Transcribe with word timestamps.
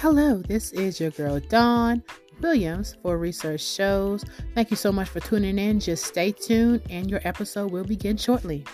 Hello, 0.00 0.38
this 0.38 0.72
is 0.72 0.98
your 0.98 1.10
girl 1.10 1.38
Dawn 1.50 2.02
Williams 2.40 2.96
for 3.02 3.18
Research 3.18 3.60
Shows. 3.60 4.24
Thank 4.54 4.70
you 4.70 4.76
so 4.78 4.90
much 4.90 5.10
for 5.10 5.20
tuning 5.20 5.58
in. 5.58 5.78
Just 5.78 6.06
stay 6.06 6.32
tuned, 6.32 6.80
and 6.88 7.10
your 7.10 7.20
episode 7.24 7.70
will 7.70 7.84
begin 7.84 8.16
shortly. 8.16 8.64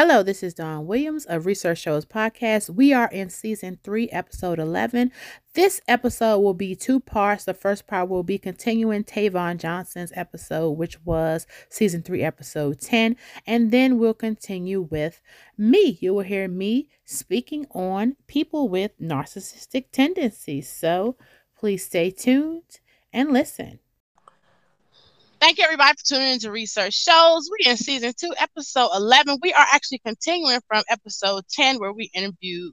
Hello, 0.00 0.22
this 0.22 0.44
is 0.44 0.54
Dawn 0.54 0.86
Williams 0.86 1.24
of 1.24 1.44
Research 1.44 1.78
Shows 1.78 2.06
Podcast. 2.06 2.70
We 2.70 2.92
are 2.92 3.08
in 3.08 3.30
season 3.30 3.80
three, 3.82 4.08
episode 4.10 4.60
11. 4.60 5.10
This 5.54 5.80
episode 5.88 6.38
will 6.38 6.54
be 6.54 6.76
two 6.76 7.00
parts. 7.00 7.44
The 7.44 7.52
first 7.52 7.88
part 7.88 8.08
will 8.08 8.22
be 8.22 8.38
continuing 8.38 9.02
Tayvon 9.02 9.56
Johnson's 9.56 10.12
episode, 10.14 10.70
which 10.78 11.04
was 11.04 11.48
season 11.68 12.02
three, 12.02 12.22
episode 12.22 12.80
10. 12.80 13.16
And 13.44 13.72
then 13.72 13.98
we'll 13.98 14.14
continue 14.14 14.82
with 14.82 15.20
me. 15.56 15.98
You 16.00 16.14
will 16.14 16.22
hear 16.22 16.46
me 16.46 16.90
speaking 17.04 17.66
on 17.72 18.14
people 18.28 18.68
with 18.68 18.92
narcissistic 19.00 19.86
tendencies. 19.90 20.70
So 20.70 21.16
please 21.58 21.84
stay 21.84 22.12
tuned 22.12 22.78
and 23.12 23.32
listen. 23.32 23.80
Thank 25.40 25.58
you, 25.58 25.64
everybody, 25.64 25.96
for 25.96 26.04
tuning 26.04 26.32
into 26.32 26.50
Research 26.50 26.94
Shows. 26.94 27.48
We're 27.48 27.70
in 27.70 27.76
season 27.76 28.12
two, 28.18 28.34
episode 28.40 28.88
11. 28.96 29.38
We 29.40 29.52
are 29.52 29.66
actually 29.72 30.00
continuing 30.00 30.58
from 30.66 30.82
episode 30.90 31.44
10, 31.48 31.78
where 31.78 31.92
we 31.92 32.10
interviewed 32.12 32.72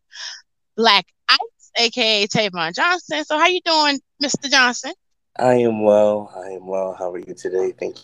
Black 0.76 1.06
Ice, 1.30 1.72
aka 1.78 2.26
Tayvon 2.26 2.74
Johnson. 2.74 3.24
So, 3.24 3.38
how 3.38 3.44
are 3.44 3.50
you 3.50 3.62
doing, 3.64 4.00
Mr. 4.24 4.50
Johnson? 4.50 4.94
I 5.38 5.56
am 5.56 5.84
well. 5.84 6.34
I 6.36 6.54
am 6.54 6.66
well. 6.66 6.96
How 6.98 7.12
are 7.12 7.20
you 7.20 7.36
today? 7.36 7.72
Thank 7.72 7.98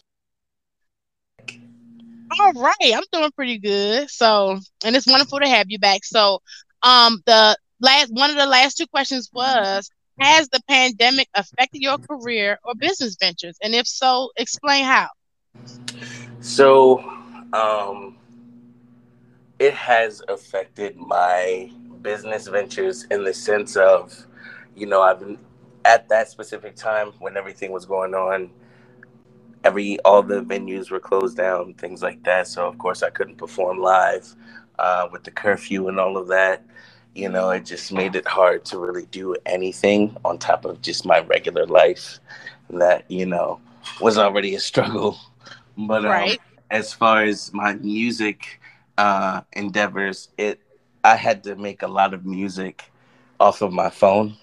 you. 1.50 1.60
All 2.40 2.54
right, 2.54 2.94
I'm 2.94 3.04
doing 3.12 3.32
pretty 3.32 3.58
good. 3.58 4.12
So, 4.12 4.60
and 4.86 4.96
it's 4.96 5.08
wonderful 5.08 5.40
to 5.40 5.48
have 5.48 5.66
you 5.70 5.80
back. 5.80 6.06
So, 6.06 6.40
um, 6.84 7.20
the 7.26 7.58
last 7.80 8.14
one 8.14 8.30
of 8.30 8.36
the 8.36 8.46
last 8.46 8.78
two 8.78 8.88
questions 8.88 9.28
was 9.34 9.90
has 10.22 10.50
the 10.50 10.62
pandemic 10.68 11.28
affected 11.34 11.82
your 11.82 11.98
career 11.98 12.60
or 12.64 12.76
business 12.76 13.18
ventures? 13.20 13.58
And 13.62 13.74
if 13.74 13.88
so, 13.88 14.32
explain 14.38 14.86
how. 14.86 15.10
So, 16.40 17.00
um, 17.54 18.18
it 19.60 19.74
has 19.74 20.24
affected 20.28 20.96
my 20.98 21.72
business 22.02 22.48
ventures 22.48 23.04
in 23.12 23.24
the 23.24 23.34
sense 23.34 23.76
of, 23.76 24.26
you 24.76 24.88
know, 24.88 25.02
I've 25.02 25.20
been 25.20 25.38
at 25.86 26.10
that 26.10 26.30
specific 26.30 26.76
time 26.76 27.12
when 27.20 27.38
everything 27.38 27.72
was 27.72 27.86
going 27.86 28.14
on. 28.14 28.50
Every 29.64 30.00
all 30.00 30.24
the 30.24 30.42
venues 30.42 30.90
were 30.90 31.00
closed 31.00 31.38
down, 31.38 31.76
things 31.76 32.02
like 32.02 32.24
that. 32.24 32.48
So 32.48 32.68
of 32.68 32.78
course 32.80 33.04
I 33.04 33.12
couldn't 33.12 33.38
perform 33.38 33.80
live 33.80 34.36
uh, 34.80 35.08
with 35.12 35.24
the 35.24 35.32
curfew 35.32 35.88
and 35.88 36.00
all 36.00 36.18
of 36.18 36.28
that 36.30 36.66
you 37.16 37.30
know 37.30 37.50
it 37.50 37.66
just 37.66 37.92
made 37.92 38.16
it 38.16 38.28
hard 38.28 38.64
to 38.66 38.78
really 38.78 39.06
do 39.08 39.36
anything 39.46 40.16
on 40.24 40.38
top 40.38 40.66
of 40.66 40.82
just 40.82 41.06
my 41.06 41.20
regular 41.20 41.66
life 41.66 42.20
that 42.70 43.04
you 43.10 43.26
know 43.26 43.60
was 44.00 44.18
already 44.18 44.56
a 44.56 44.60
struggle. 44.60 45.18
But 45.78 46.06
um, 46.06 46.38
as 46.70 46.94
far 46.94 47.24
as 47.24 47.52
my 47.54 47.74
music 47.76 48.60
uh, 48.98 49.42
endeavors 49.54 50.30
it 50.38 50.60
i 51.04 51.16
had 51.16 51.44
to 51.46 51.56
make 51.56 51.82
a 51.82 51.88
lot 51.88 52.14
of 52.14 52.26
music 52.26 52.92
off 53.40 53.62
of 53.62 53.72
my 53.72 53.90
phone 53.90 54.36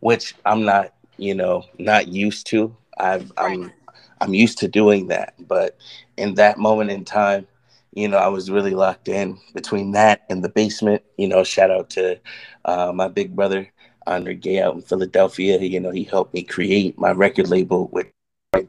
which 0.00 0.34
i'm 0.44 0.64
not 0.64 0.94
you 1.18 1.34
know 1.34 1.64
not 1.78 2.08
used 2.08 2.46
to. 2.48 2.74
I've 2.98 3.30
right. 3.38 3.52
i'm 3.52 3.72
i'm 4.20 4.34
used 4.34 4.58
to 4.58 4.68
doing 4.68 5.08
that. 5.08 5.34
But 5.46 5.76
in 6.16 6.34
that 6.34 6.58
moment 6.58 6.90
in 6.90 7.04
time 7.04 7.46
you 7.92 8.08
know, 8.08 8.16
I 8.16 8.28
was 8.28 8.50
really 8.50 8.74
locked 8.74 9.08
in 9.08 9.38
between 9.54 9.92
that 9.92 10.22
and 10.30 10.42
the 10.42 10.48
basement. 10.48 11.02
You 11.18 11.28
know, 11.28 11.44
shout 11.44 11.70
out 11.70 11.90
to 11.90 12.18
uh, 12.64 12.92
my 12.94 13.08
big 13.08 13.36
brother, 13.36 13.70
Andre 14.06 14.34
Gay 14.34 14.60
out 14.60 14.74
in 14.74 14.82
Philadelphia. 14.82 15.58
You 15.58 15.80
know, 15.80 15.90
he 15.90 16.04
helped 16.04 16.32
me 16.32 16.42
create 16.42 16.98
my 16.98 17.10
record 17.10 17.48
label 17.48 17.88
with 17.88 18.06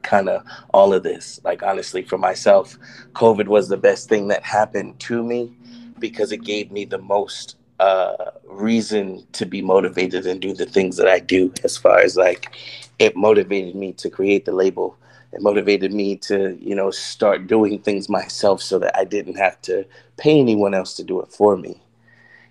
kind 0.01 0.29
of 0.29 0.44
all 0.73 0.94
of 0.94 1.03
this. 1.03 1.39
Like, 1.44 1.63
honestly, 1.63 2.03
for 2.03 2.17
myself, 2.17 2.78
COVID 3.13 3.47
was 3.47 3.69
the 3.69 3.78
best 3.78 4.09
thing 4.09 4.28
that 4.28 4.44
happened 4.44 5.00
to 5.01 5.23
me 5.23 5.56
because 6.00 6.31
it 6.31 6.44
gave 6.44 6.72
me 6.72 6.83
the 6.83 6.97
most 6.97 7.56
uh, 7.79 8.31
reason 8.45 9.25
to 9.31 9.45
be 9.45 9.62
motivated 9.62 10.25
and 10.25 10.41
do 10.41 10.53
the 10.53 10.66
things 10.66 10.97
that 10.97 11.07
I 11.07 11.19
do, 11.19 11.53
as 11.63 11.78
far 11.78 12.00
as 12.00 12.17
like 12.17 12.56
it 13.00 13.16
motivated 13.16 13.75
me 13.75 13.94
to 13.94 14.09
create 14.09 14.45
the 14.45 14.51
label 14.51 14.97
it 15.33 15.41
motivated 15.41 15.91
me 15.94 16.16
to 16.16 16.57
you 16.61 16.75
know 16.75 16.91
start 16.91 17.47
doing 17.47 17.79
things 17.79 18.07
myself 18.07 18.61
so 18.61 18.79
that 18.79 18.95
i 18.97 19.03
didn't 19.03 19.35
have 19.35 19.59
to 19.61 19.85
pay 20.17 20.39
anyone 20.39 20.73
else 20.73 20.95
to 20.95 21.03
do 21.03 21.19
it 21.21 21.31
for 21.31 21.57
me 21.57 21.79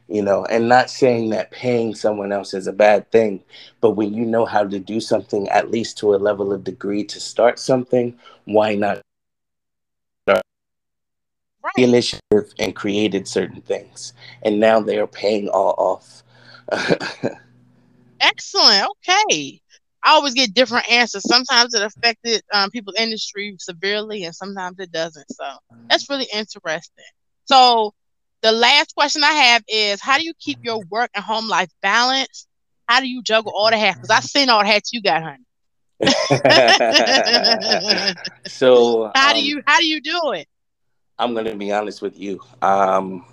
you 0.08 0.20
know? 0.20 0.44
And 0.44 0.68
not 0.68 0.90
saying 0.90 1.30
that 1.30 1.52
paying 1.52 1.94
someone 1.94 2.32
else 2.32 2.52
is 2.52 2.66
a 2.66 2.72
bad 2.72 3.10
thing 3.10 3.42
but 3.80 3.92
when 3.92 4.12
you 4.12 4.26
know 4.26 4.44
how 4.44 4.64
to 4.64 4.78
do 4.78 5.00
something 5.00 5.48
at 5.48 5.70
least 5.70 5.96
to 5.98 6.14
a 6.14 6.16
level 6.16 6.52
of 6.52 6.64
degree 6.64 7.04
to 7.04 7.20
start 7.20 7.58
something 7.58 8.18
why 8.44 8.74
not 8.74 9.00
start 10.28 10.42
right. 11.62 11.72
the 11.76 11.84
initiative 11.84 12.52
and 12.58 12.76
created 12.76 13.26
certain 13.26 13.62
things? 13.62 14.12
And 14.42 14.60
now 14.60 14.80
they 14.80 14.98
are 14.98 15.06
paying 15.06 15.48
all 15.48 15.74
off. 15.78 16.22
Excellent. 18.20 18.88
Okay 19.08 19.61
I 20.04 20.12
always 20.12 20.34
get 20.34 20.54
different 20.54 20.90
answers. 20.90 21.28
Sometimes 21.28 21.74
it 21.74 21.82
affected 21.82 22.42
um, 22.52 22.70
people's 22.70 22.96
industry 22.98 23.54
severely, 23.58 24.24
and 24.24 24.34
sometimes 24.34 24.78
it 24.78 24.90
doesn't. 24.90 25.26
So 25.30 25.44
that's 25.88 26.08
really 26.10 26.26
interesting. 26.32 27.04
So 27.44 27.92
the 28.42 28.52
last 28.52 28.94
question 28.94 29.22
I 29.22 29.32
have 29.32 29.62
is, 29.68 30.00
how 30.00 30.18
do 30.18 30.24
you 30.24 30.32
keep 30.40 30.58
your 30.62 30.82
work 30.90 31.10
and 31.14 31.24
home 31.24 31.48
life 31.48 31.70
balanced? 31.82 32.48
How 32.88 33.00
do 33.00 33.08
you 33.08 33.22
juggle 33.22 33.52
all 33.54 33.70
the 33.70 33.78
hats? 33.78 34.00
Because 34.00 34.16
I've 34.16 34.24
seen 34.24 34.50
all 34.50 34.60
the 34.60 34.66
hats 34.66 34.92
you 34.92 35.02
got, 35.02 35.22
honey. 35.22 35.38
so 38.46 39.12
how 39.16 39.30
um, 39.30 39.36
do 39.36 39.44
you 39.44 39.62
how 39.66 39.78
do 39.78 39.86
you 39.86 40.00
do 40.00 40.32
it? 40.32 40.48
I'm 41.18 41.34
gonna 41.34 41.54
be 41.54 41.70
honest 41.70 42.02
with 42.02 42.18
you. 42.18 42.40
Um, 42.60 43.24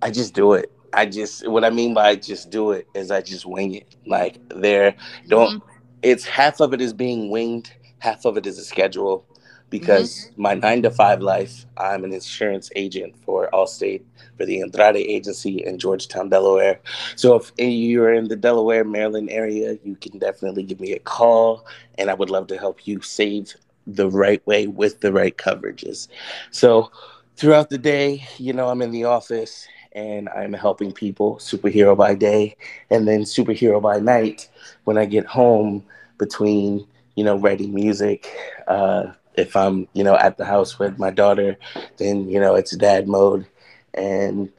I 0.00 0.10
just 0.10 0.34
do 0.34 0.54
it. 0.54 0.72
I 0.92 1.06
just 1.06 1.46
what 1.48 1.64
I 1.64 1.70
mean 1.70 1.94
by 1.94 2.16
just 2.16 2.50
do 2.50 2.72
it 2.72 2.88
is 2.94 3.10
I 3.10 3.20
just 3.20 3.46
wing 3.46 3.74
it. 3.74 3.96
Like 4.06 4.38
there 4.48 4.94
don't 5.28 5.60
mm-hmm. 5.60 5.68
it's 6.02 6.24
half 6.24 6.60
of 6.60 6.74
it 6.74 6.80
is 6.80 6.92
being 6.92 7.30
winged, 7.30 7.72
half 7.98 8.24
of 8.24 8.36
it 8.36 8.46
is 8.46 8.58
a 8.58 8.64
schedule 8.64 9.26
because 9.70 10.26
mm-hmm. 10.26 10.42
my 10.42 10.54
9 10.54 10.82
to 10.82 10.90
5 10.90 11.22
life, 11.22 11.64
I'm 11.76 12.04
an 12.04 12.12
insurance 12.12 12.70
agent 12.74 13.14
for 13.24 13.48
Allstate 13.52 14.02
for 14.36 14.44
the 14.44 14.60
Andrade 14.60 14.96
agency 14.96 15.64
in 15.64 15.78
Georgetown, 15.78 16.28
Delaware. 16.28 16.80
So 17.14 17.36
if 17.36 17.52
you're 17.56 18.12
in 18.12 18.28
the 18.28 18.36
Delaware, 18.36 18.84
Maryland 18.84 19.30
area, 19.30 19.78
you 19.84 19.94
can 19.94 20.18
definitely 20.18 20.64
give 20.64 20.80
me 20.80 20.92
a 20.92 20.98
call 20.98 21.66
and 21.98 22.10
I 22.10 22.14
would 22.14 22.30
love 22.30 22.48
to 22.48 22.58
help 22.58 22.86
you 22.86 23.00
save 23.00 23.54
the 23.86 24.10
right 24.10 24.44
way 24.46 24.66
with 24.66 25.00
the 25.00 25.12
right 25.12 25.36
coverages. 25.36 26.08
So 26.50 26.90
throughout 27.36 27.70
the 27.70 27.78
day, 27.78 28.26
you 28.38 28.52
know, 28.52 28.68
I'm 28.68 28.82
in 28.82 28.90
the 28.90 29.04
office 29.04 29.66
and 29.92 30.28
I'm 30.28 30.52
helping 30.52 30.92
people, 30.92 31.36
superhero 31.36 31.96
by 31.96 32.14
day, 32.14 32.56
and 32.90 33.06
then 33.06 33.22
superhero 33.22 33.80
by 33.82 33.98
night 33.98 34.48
when 34.84 34.98
I 34.98 35.04
get 35.04 35.26
home 35.26 35.84
between, 36.18 36.86
you 37.16 37.24
know, 37.24 37.36
writing 37.36 37.74
music. 37.74 38.28
Uh, 38.68 39.12
if 39.34 39.56
I'm, 39.56 39.88
you 39.92 40.04
know, 40.04 40.16
at 40.16 40.36
the 40.36 40.44
house 40.44 40.78
with 40.78 40.98
my 40.98 41.10
daughter, 41.10 41.56
then, 41.96 42.28
you 42.28 42.40
know, 42.40 42.54
it's 42.54 42.76
dad 42.76 43.08
mode. 43.08 43.46
And 43.94 44.50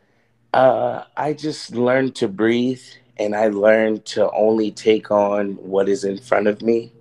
uh, 0.53 1.03
I 1.15 1.33
just 1.33 1.71
learned 1.71 2.15
to 2.15 2.27
breathe 2.27 2.81
and 3.17 3.35
I 3.35 3.47
learned 3.47 4.05
to 4.05 4.31
only 4.31 4.71
take 4.71 5.11
on 5.11 5.53
what 5.57 5.87
is 5.87 6.03
in 6.03 6.17
front 6.17 6.47
of 6.47 6.61
me. 6.61 6.91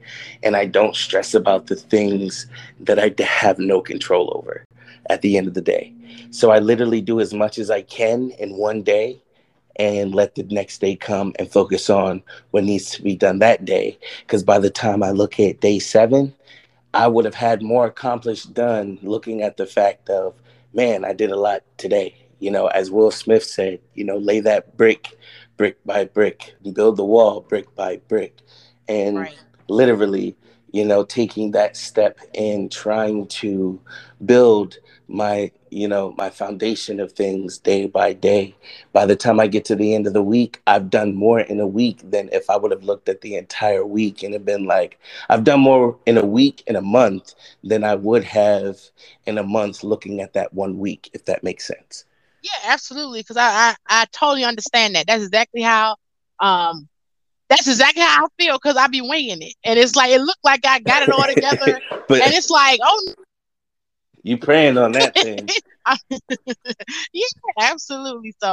And 0.42 0.54
I 0.54 0.66
don't 0.66 0.94
stress 0.94 1.34
about 1.34 1.66
the 1.66 1.76
things 1.76 2.46
that 2.80 2.98
I 2.98 3.14
have 3.22 3.58
no 3.58 3.80
control 3.80 4.32
over 4.36 4.64
at 5.10 5.22
the 5.22 5.36
end 5.36 5.46
of 5.48 5.54
the 5.54 5.60
day. 5.60 5.92
So 6.30 6.50
I 6.50 6.60
literally 6.60 7.00
do 7.00 7.20
as 7.20 7.34
much 7.34 7.58
as 7.58 7.70
I 7.70 7.82
can 7.82 8.30
in 8.38 8.56
one 8.56 8.82
day 8.82 9.20
and 9.76 10.14
let 10.14 10.34
the 10.34 10.42
next 10.44 10.80
day 10.80 10.94
come 10.94 11.32
and 11.38 11.50
focus 11.50 11.90
on 11.90 12.22
what 12.50 12.64
needs 12.64 12.90
to 12.92 13.02
be 13.02 13.16
done 13.16 13.40
that 13.40 13.64
day. 13.64 13.98
Because 14.20 14.42
by 14.42 14.58
the 14.58 14.70
time 14.70 15.02
I 15.02 15.10
look 15.10 15.40
at 15.40 15.60
day 15.60 15.78
seven, 15.78 16.34
I 16.94 17.06
would 17.08 17.24
have 17.24 17.34
had 17.34 17.62
more 17.62 17.86
accomplished 17.86 18.54
done 18.54 18.98
looking 19.02 19.42
at 19.42 19.56
the 19.56 19.66
fact 19.66 20.08
of, 20.10 20.34
man, 20.74 21.04
I 21.04 21.12
did 21.12 21.30
a 21.30 21.36
lot 21.36 21.62
today. 21.76 22.14
You 22.38 22.50
know, 22.50 22.68
as 22.68 22.90
Will 22.90 23.10
Smith 23.10 23.44
said, 23.44 23.80
you 23.94 24.04
know, 24.04 24.16
lay 24.16 24.40
that 24.40 24.76
brick, 24.76 25.18
brick 25.56 25.76
by 25.84 26.04
brick, 26.04 26.54
build 26.72 26.96
the 26.96 27.04
wall 27.04 27.40
brick 27.40 27.74
by 27.74 27.96
brick. 28.08 28.38
And 28.88 29.18
right. 29.18 29.38
literally, 29.68 30.36
you 30.72 30.84
know, 30.84 31.04
taking 31.04 31.50
that 31.52 31.76
step 31.76 32.18
and 32.34 32.70
trying 32.70 33.26
to 33.28 33.80
build 34.24 34.78
my 35.10 35.50
you 35.70 35.88
know 35.88 36.14
my 36.16 36.30
foundation 36.30 37.00
of 37.00 37.12
things 37.12 37.58
day 37.58 37.86
by 37.86 38.12
day 38.12 38.54
by 38.92 39.04
the 39.04 39.16
time 39.16 39.40
i 39.40 39.46
get 39.46 39.64
to 39.64 39.74
the 39.74 39.94
end 39.94 40.06
of 40.06 40.12
the 40.12 40.22
week 40.22 40.62
i've 40.66 40.88
done 40.88 41.14
more 41.14 41.40
in 41.40 41.58
a 41.58 41.66
week 41.66 42.00
than 42.08 42.28
if 42.32 42.48
i 42.48 42.56
would 42.56 42.70
have 42.70 42.84
looked 42.84 43.08
at 43.08 43.20
the 43.20 43.34
entire 43.34 43.84
week 43.84 44.22
and 44.22 44.32
have 44.32 44.44
been 44.44 44.66
like 44.66 44.98
i've 45.28 45.44
done 45.44 45.60
more 45.60 45.98
in 46.06 46.16
a 46.16 46.24
week 46.24 46.62
in 46.66 46.76
a 46.76 46.80
month 46.80 47.34
than 47.64 47.82
i 47.82 47.94
would 47.94 48.22
have 48.22 48.78
in 49.26 49.36
a 49.36 49.42
month 49.42 49.82
looking 49.82 50.20
at 50.20 50.32
that 50.32 50.52
one 50.54 50.78
week 50.78 51.10
if 51.12 51.24
that 51.24 51.42
makes 51.42 51.66
sense 51.66 52.04
Yeah, 52.42 52.72
absolutely. 52.72 53.20
Because 53.20 53.36
I, 53.36 53.50
I 53.50 53.74
I 53.86 54.06
totally 54.12 54.44
understand 54.44 54.94
that. 54.94 55.06
That's 55.06 55.24
exactly 55.24 55.60
how 55.60 55.96
um 56.40 56.88
that's 57.50 57.66
exactly 57.66 58.02
how 58.02 58.24
I 58.24 58.28
feel 58.38 58.56
because 58.56 58.76
I 58.76 58.86
be 58.86 59.00
winging 59.00 59.42
it, 59.42 59.54
and 59.64 59.78
it's 59.78 59.96
like 59.96 60.10
it 60.10 60.20
looked 60.20 60.44
like 60.44 60.64
I 60.64 60.78
got 60.78 61.02
it 61.02 61.10
all 61.10 61.26
together, 61.26 61.80
but 62.08 62.22
and 62.22 62.32
it's 62.32 62.48
like, 62.48 62.78
oh, 62.82 63.14
you 64.22 64.38
praying 64.38 64.78
on 64.78 64.92
that 64.92 65.14
thing? 65.20 65.48
yeah, 67.12 67.24
absolutely. 67.60 68.34
So, 68.42 68.48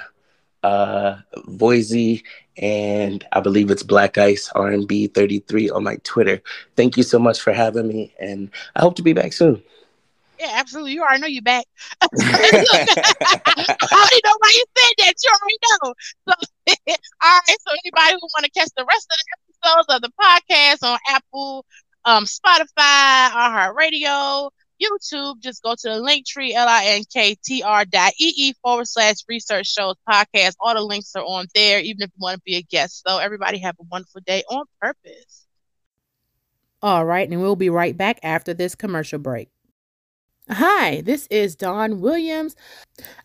uh, 0.63 1.17
Voisey, 1.49 2.23
and 2.57 3.27
I 3.33 3.41
believe 3.41 3.71
it's 3.71 3.83
Black 3.83 4.17
Ice 4.19 4.51
R&B 4.55 5.09
33 5.09 5.71
on 5.71 5.83
my 5.85 5.97
Twitter. 6.05 6.41
Thank 6.77 6.97
you 6.97 7.03
so 7.03 7.19
much 7.19 7.41
for 7.41 7.53
having 7.53 7.89
me, 7.89 8.15
and 8.21 8.51
I 8.77 8.81
hope 8.81 8.95
to 8.97 9.03
be 9.03 9.13
back 9.13 9.33
soon. 9.33 9.63
Yeah, 10.39 10.53
absolutely. 10.55 10.93
You 10.95 11.03
already 11.03 11.21
know 11.21 11.27
you're 11.29 11.43
back. 11.43 11.67
I 12.03 12.07
already 12.11 12.57
know 14.25 14.37
why 14.39 14.53
you 14.53 14.65
said 14.77 14.95
that. 14.99 15.15
You 15.23 15.31
already 15.31 15.59
know. 15.63 15.95
So, 16.29 16.35
all 17.23 17.41
right. 17.47 17.61
So, 17.61 17.71
anybody 17.85 18.17
who 18.21 18.29
want 18.35 18.45
to 18.45 18.51
catch 18.51 18.71
the 18.77 18.85
rest 18.85 19.07
of 19.09 19.17
the 19.19 19.25
episodes 19.71 19.89
of 19.89 20.03
the 20.03 20.11
podcast 20.21 20.83
on 20.89 20.99
Apple, 21.09 21.65
um, 22.05 22.25
Spotify, 22.25 23.73
Radio, 23.75 24.51
YouTube, 24.83 25.41
just 25.41 25.63
go 25.63 25.75
to 25.75 25.89
the 25.89 26.01
link 26.01 26.27
tree, 26.27 26.55
L-I-N-K-T-R 26.55 27.85
dot 27.85 28.13
E-E 28.19 28.55
forward 28.63 28.89
slash 28.89 29.17
research 29.29 29.69
shows 29.69 29.95
podcast. 30.09 30.55
All 30.61 30.75
the 30.75 30.81
links 30.83 31.15
are 31.15 31.23
on 31.23 31.47
there, 31.55 31.81
even 31.81 32.03
if 32.03 32.11
you 32.11 32.21
want 32.21 32.37
to 32.37 32.43
be 32.45 32.57
a 32.57 32.63
guest. 32.63 33.03
So 33.07 33.19
everybody 33.19 33.59
have 33.59 33.77
a 33.81 33.85
wonderful 33.91 34.21
day 34.27 34.43
on 34.51 34.65
purpose. 34.81 35.47
All 36.83 37.05
right, 37.05 37.29
and 37.29 37.41
we'll 37.41 37.55
be 37.55 37.71
right 37.71 37.97
back 37.97 38.19
after 38.25 38.53
this 38.53 38.75
commercial 38.75 39.21
break. 39.21 39.49
Hi, 40.51 41.03
this 41.03 41.29
is 41.31 41.55
Dawn 41.55 42.01
Williams. 42.01 42.57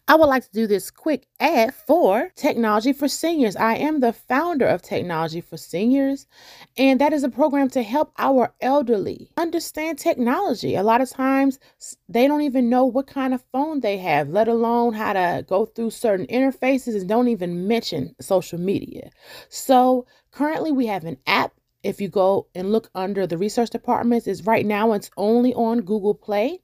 I 0.07 0.15
would 0.15 0.27
like 0.27 0.43
to 0.43 0.51
do 0.53 0.67
this 0.67 0.91
quick 0.91 1.27
ad 1.39 1.73
for 1.73 2.31
Technology 2.35 2.93
for 2.93 3.07
Seniors. 3.07 3.55
I 3.55 3.73
am 3.75 4.01
the 4.01 4.13
founder 4.13 4.67
of 4.67 4.83
Technology 4.83 5.41
for 5.41 5.57
Seniors, 5.57 6.27
and 6.77 7.01
that 7.01 7.13
is 7.13 7.23
a 7.23 7.29
program 7.29 7.69
to 7.71 7.81
help 7.81 8.13
our 8.19 8.53
elderly 8.61 9.31
understand 9.35 9.97
technology. 9.97 10.75
A 10.75 10.83
lot 10.83 11.01
of 11.01 11.09
times 11.09 11.59
they 12.07 12.27
don't 12.27 12.41
even 12.41 12.69
know 12.69 12.85
what 12.85 13.07
kind 13.07 13.33
of 13.33 13.43
phone 13.51 13.79
they 13.79 13.97
have, 13.97 14.29
let 14.29 14.47
alone 14.47 14.93
how 14.93 15.13
to 15.13 15.43
go 15.47 15.65
through 15.65 15.89
certain 15.89 16.27
interfaces 16.27 16.99
and 16.99 17.09
don't 17.09 17.29
even 17.29 17.67
mention 17.67 18.15
social 18.21 18.59
media. 18.59 19.09
So, 19.49 20.05
currently 20.31 20.71
we 20.71 20.85
have 20.85 21.03
an 21.03 21.17
app 21.25 21.53
if 21.81 21.99
you 21.99 22.09
go 22.09 22.47
and 22.53 22.71
look 22.71 22.91
under 22.93 23.25
the 23.25 23.39
research 23.39 23.71
departments 23.71 24.27
is 24.27 24.45
right 24.45 24.65
now 24.67 24.93
it's 24.93 25.09
only 25.17 25.53
on 25.55 25.81
Google 25.81 26.13
Play. 26.13 26.59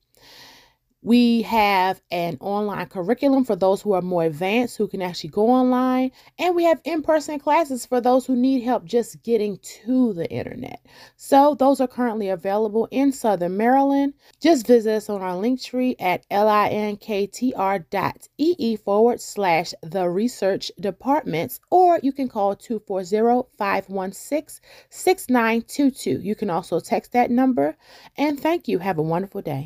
We 1.06 1.42
have 1.42 2.02
an 2.12 2.38
online 2.40 2.86
curriculum 2.86 3.44
for 3.44 3.58
those 3.58 3.82
who 3.82 3.92
are 3.92 4.02
more 4.02 4.24
advanced 4.24 4.78
who 4.78 4.88
can 4.88 5.02
actually 5.02 5.32
go 5.32 5.50
online. 5.50 6.12
And 6.40 6.56
we 6.56 6.64
have 6.64 6.80
in 6.86 7.02
person 7.02 7.40
classes 7.40 7.86
for 7.86 8.00
those 8.00 8.26
who 8.26 8.38
need 8.38 8.62
help 8.64 8.86
just 8.86 9.22
getting 9.22 9.58
to 9.84 10.14
the 10.14 10.32
internet. 10.32 10.80
So 11.18 11.56
those 11.56 11.82
are 11.82 11.90
currently 11.90 12.30
available 12.30 12.88
in 12.90 13.12
Southern 13.12 13.58
Maryland. 13.58 14.14
Just 14.40 14.66
visit 14.66 14.96
us 14.96 15.10
on 15.10 15.22
our 15.22 15.36
link 15.36 15.62
tree 15.62 15.98
at 16.00 16.26
linktr.ee 16.30 17.86
forward 18.78 19.20
slash 19.20 19.74
the 19.82 20.10
research 20.10 20.72
departments, 20.80 21.60
or 21.70 22.00
you 22.02 22.14
can 22.14 22.30
call 22.30 22.56
240 22.56 23.50
516 23.58 24.64
6922. 24.90 26.22
You 26.22 26.36
can 26.36 26.50
also 26.50 26.80
text 26.80 27.12
that 27.12 27.30
number. 27.30 27.76
And 28.18 28.40
thank 28.40 28.70
you. 28.70 28.80
Have 28.80 28.98
a 28.98 29.04
wonderful 29.04 29.42
day. 29.42 29.66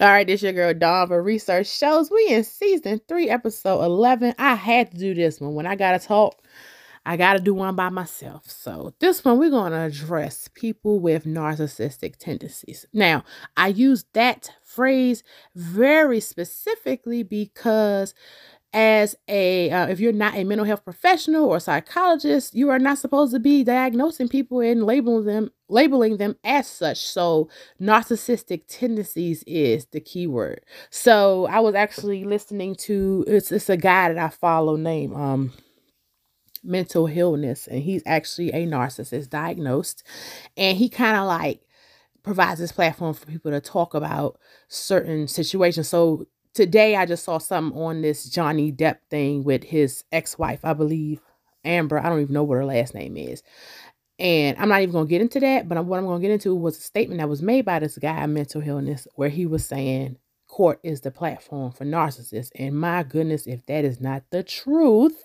All 0.00 0.08
right, 0.08 0.26
this 0.28 0.42
is 0.42 0.54
your 0.54 0.74
girl 0.74 1.06
for 1.08 1.22
Research 1.22 1.68
Shows. 1.68 2.10
We 2.10 2.28
in 2.28 2.44
season 2.44 3.00
three, 3.08 3.30
episode 3.30 3.82
11. 3.82 4.36
I 4.38 4.54
had 4.54 4.92
to 4.92 4.98
do 4.98 5.14
this 5.14 5.40
one. 5.40 5.54
When 5.54 5.66
I 5.66 5.74
got 5.76 6.00
to 6.00 6.06
talk, 6.06 6.36
I 7.06 7.16
got 7.16 7.34
to 7.34 7.40
do 7.40 7.54
one 7.54 7.76
by 7.76 7.88
myself. 7.88 8.50
So, 8.50 8.94
this 9.00 9.24
one, 9.24 9.38
we're 9.38 9.50
to 9.72 9.80
address 9.80 10.48
people 10.54 11.00
with 11.00 11.24
narcissistic 11.24 12.16
tendencies. 12.18 12.86
Now, 12.92 13.24
I 13.56 13.68
use 13.68 14.04
that 14.14 14.50
phrase 14.64 15.24
very 15.56 16.20
specifically 16.20 17.22
because 17.22 18.14
as 18.74 19.16
a 19.28 19.70
uh, 19.70 19.86
if 19.88 20.00
you're 20.00 20.12
not 20.12 20.34
a 20.36 20.44
mental 20.44 20.66
health 20.66 20.84
professional 20.84 21.46
or 21.46 21.60
psychologist 21.60 22.54
you 22.54 22.70
are 22.70 22.80
not 22.80 22.98
supposed 22.98 23.32
to 23.32 23.40
be 23.40 23.64
diagnosing 23.64 24.28
people 24.28 24.60
and 24.60 24.84
labeling 24.84 25.24
them 25.26 25.50
labeling 25.70 26.18
them 26.18 26.36
as 26.44 26.66
such. 26.68 26.98
So 26.98 27.48
narcissistic 27.80 28.64
tendencies 28.68 29.44
is 29.46 29.86
the 29.92 30.00
key 30.00 30.26
word. 30.26 30.62
So 30.90 31.46
i 31.46 31.60
was 31.60 31.76
actually 31.76 32.24
listening 32.24 32.74
to 32.76 33.24
it's, 33.28 33.52
it's 33.52 33.70
a 33.70 33.78
guy 33.78 34.12
that 34.12 34.18
i 34.18 34.28
follow 34.30 34.76
named 34.76 35.14
um 35.14 35.52
mental 36.64 37.06
illness 37.06 37.66
and 37.68 37.82
he's 37.82 38.02
actually 38.06 38.50
a 38.50 38.66
narcissist 38.66 39.30
diagnosed 39.30 40.02
and 40.56 40.78
he 40.78 40.88
kind 40.88 41.16
of 41.16 41.26
like 41.26 41.60
provides 42.24 42.58
this 42.60 42.72
platform 42.72 43.14
for 43.14 43.26
people 43.26 43.50
to 43.52 43.60
talk 43.60 43.94
about 43.94 44.38
certain 44.68 45.28
situations. 45.28 45.88
So 45.88 46.26
today 46.54 46.96
I 46.96 47.04
just 47.06 47.24
saw 47.24 47.38
something 47.38 47.78
on 47.80 48.02
this 48.02 48.24
Johnny 48.24 48.72
Depp 48.72 48.98
thing 49.10 49.44
with 49.44 49.64
his 49.64 50.04
ex-wife, 50.12 50.60
I 50.64 50.72
believe, 50.72 51.20
Amber. 51.64 51.98
I 51.98 52.08
don't 52.08 52.20
even 52.20 52.34
know 52.34 52.44
what 52.44 52.56
her 52.56 52.64
last 52.64 52.94
name 52.94 53.16
is. 53.16 53.42
And 54.18 54.56
I'm 54.58 54.68
not 54.68 54.82
even 54.82 54.92
going 54.92 55.06
to 55.06 55.10
get 55.10 55.20
into 55.20 55.40
that, 55.40 55.68
but 55.68 55.84
what 55.84 55.98
I'm 55.98 56.06
going 56.06 56.20
to 56.20 56.26
get 56.26 56.32
into 56.32 56.54
was 56.54 56.78
a 56.78 56.80
statement 56.80 57.18
that 57.18 57.28
was 57.28 57.42
made 57.42 57.64
by 57.64 57.80
this 57.80 57.98
guy, 57.98 58.24
Mental 58.26 58.62
Illness, 58.62 59.08
where 59.16 59.28
he 59.28 59.44
was 59.44 59.66
saying 59.66 60.16
court 60.54 60.78
is 60.84 61.00
the 61.00 61.10
platform 61.10 61.72
for 61.72 61.84
narcissists. 61.84 62.52
And 62.54 62.78
my 62.78 63.02
goodness, 63.02 63.44
if 63.44 63.66
that 63.66 63.84
is 63.84 64.00
not 64.00 64.22
the 64.30 64.44
truth. 64.44 65.20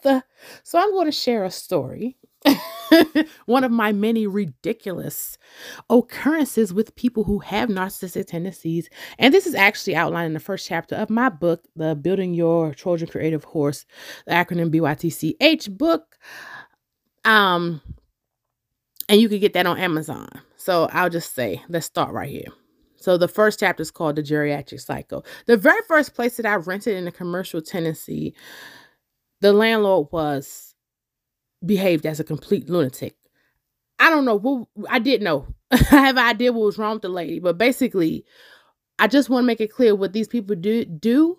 So 0.63 0.79
I'm 0.79 0.89
going 0.89 1.05
to 1.05 1.11
share 1.11 1.45
a 1.45 1.51
story 1.51 2.17
one 3.45 3.63
of 3.63 3.71
my 3.71 3.91
many 3.91 4.25
ridiculous 4.25 5.37
occurrences 5.87 6.73
with 6.73 6.95
people 6.95 7.25
who 7.25 7.37
have 7.37 7.69
narcissistic 7.69 8.25
tendencies. 8.25 8.89
And 9.19 9.31
this 9.31 9.45
is 9.45 9.53
actually 9.53 9.95
outlined 9.95 10.27
in 10.27 10.33
the 10.33 10.39
first 10.39 10.67
chapter 10.67 10.95
of 10.95 11.11
my 11.11 11.29
book, 11.29 11.63
The 11.75 11.93
Building 11.93 12.33
Your 12.33 12.73
Trojan 12.73 13.07
Creative 13.07 13.43
Horse, 13.43 13.85
the 14.25 14.31
acronym 14.31 14.73
BYTCH 14.73 15.77
book. 15.77 16.17
Um, 17.23 17.81
and 19.07 19.21
you 19.21 19.29
can 19.29 19.39
get 19.39 19.53
that 19.53 19.67
on 19.67 19.77
Amazon. 19.77 20.27
So 20.57 20.89
I'll 20.91 21.11
just 21.11 21.35
say, 21.35 21.61
let's 21.69 21.85
start 21.85 22.13
right 22.13 22.31
here. 22.31 22.47
So 22.99 23.17
the 23.17 23.27
first 23.27 23.59
chapter 23.59 23.81
is 23.81 23.91
called 23.91 24.15
The 24.15 24.23
Geriatric 24.23 24.81
Cycle. 24.81 25.25
The 25.45 25.57
very 25.57 25.81
first 25.87 26.13
place 26.13 26.37
that 26.37 26.45
I 26.45 26.55
rented 26.55 26.95
in 26.95 27.07
a 27.07 27.11
commercial 27.11 27.61
tenancy, 27.61 28.35
the 29.41 29.53
landlord 29.53 30.07
was 30.11 30.75
behaved 31.65 32.05
as 32.05 32.19
a 32.19 32.23
complete 32.23 32.69
lunatic. 32.69 33.15
I 33.99 34.09
don't 34.09 34.25
know 34.25 34.35
what 34.35 34.67
I 34.89 34.99
did 34.99 35.21
know. 35.21 35.47
I 35.71 35.77
have 35.77 36.17
an 36.17 36.25
idea 36.25 36.53
what 36.53 36.65
was 36.65 36.77
wrong 36.77 36.93
with 36.93 37.01
the 37.01 37.09
lady, 37.09 37.39
but 37.39 37.57
basically, 37.57 38.25
I 38.97 39.07
just 39.07 39.29
want 39.29 39.43
to 39.43 39.47
make 39.47 39.61
it 39.61 39.71
clear 39.71 39.95
what 39.95 40.13
these 40.13 40.27
people 40.27 40.55
do 40.55 40.85
do. 40.85 41.37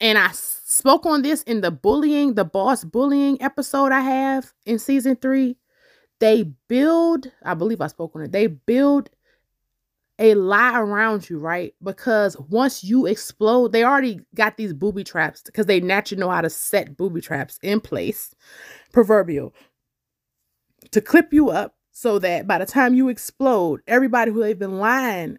And 0.00 0.18
I 0.18 0.30
spoke 0.32 1.06
on 1.06 1.22
this 1.22 1.42
in 1.44 1.60
the 1.60 1.70
bullying, 1.70 2.34
the 2.34 2.44
boss 2.44 2.84
bullying 2.84 3.40
episode 3.40 3.92
I 3.92 4.00
have 4.00 4.52
in 4.66 4.78
season 4.78 5.16
three. 5.16 5.56
They 6.20 6.52
build, 6.68 7.30
I 7.44 7.54
believe 7.54 7.80
I 7.80 7.86
spoke 7.86 8.14
on 8.14 8.22
it, 8.22 8.32
they 8.32 8.48
build 8.48 9.10
a 10.18 10.34
lie 10.34 10.78
around 10.78 11.28
you, 11.28 11.38
right? 11.38 11.74
Because 11.82 12.36
once 12.48 12.84
you 12.84 13.06
explode, 13.06 13.72
they 13.72 13.84
already 13.84 14.20
got 14.34 14.56
these 14.56 14.72
booby 14.72 15.04
traps 15.04 15.42
because 15.42 15.66
they 15.66 15.80
naturally 15.80 16.20
know 16.20 16.30
how 16.30 16.40
to 16.40 16.50
set 16.50 16.96
booby 16.96 17.20
traps 17.20 17.58
in 17.62 17.80
place 17.80 18.34
proverbial 18.92 19.52
to 20.92 21.00
clip 21.00 21.32
you 21.32 21.50
up 21.50 21.74
so 21.92 22.18
that 22.18 22.46
by 22.46 22.58
the 22.58 22.66
time 22.66 22.94
you 22.94 23.08
explode, 23.08 23.80
everybody 23.86 24.30
who 24.30 24.40
they've 24.40 24.58
been 24.58 24.78
lying 24.78 25.38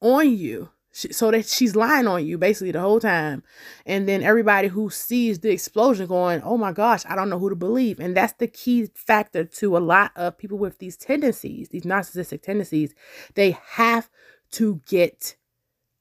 on 0.00 0.30
you, 0.36 0.68
so 0.92 1.30
that 1.30 1.46
she's 1.46 1.74
lying 1.74 2.06
on 2.06 2.24
you 2.24 2.36
basically 2.36 2.70
the 2.70 2.80
whole 2.80 3.00
time. 3.00 3.42
And 3.86 4.06
then 4.06 4.22
everybody 4.22 4.68
who 4.68 4.90
sees 4.90 5.38
the 5.38 5.50
explosion 5.50 6.06
going, 6.06 6.42
oh 6.42 6.58
my 6.58 6.72
gosh, 6.72 7.02
I 7.08 7.16
don't 7.16 7.30
know 7.30 7.38
who 7.38 7.48
to 7.48 7.56
believe. 7.56 7.98
And 7.98 8.16
that's 8.16 8.34
the 8.34 8.46
key 8.46 8.90
factor 8.94 9.44
to 9.44 9.76
a 9.76 9.78
lot 9.78 10.12
of 10.16 10.36
people 10.36 10.58
with 10.58 10.78
these 10.78 10.96
tendencies, 10.96 11.70
these 11.70 11.84
narcissistic 11.84 12.42
tendencies. 12.42 12.94
They 13.34 13.56
have 13.70 14.10
to 14.52 14.82
get 14.86 15.36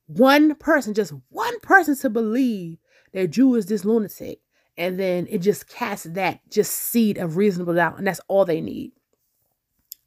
one 0.07 0.55
person, 0.55 0.93
just 0.93 1.13
one 1.29 1.59
person 1.61 1.95
to 1.97 2.09
believe 2.09 2.77
that 3.13 3.31
Drew 3.31 3.55
is 3.55 3.67
this 3.67 3.85
lunatic. 3.85 4.41
And 4.77 4.99
then 4.99 5.27
it 5.29 5.39
just 5.39 5.69
casts 5.69 6.07
that 6.11 6.41
just 6.49 6.73
seed 6.73 7.17
of 7.17 7.37
reasonable 7.37 7.75
doubt. 7.75 7.97
And 7.97 8.07
that's 8.07 8.21
all 8.27 8.43
they 8.43 8.61
need. 8.61 8.91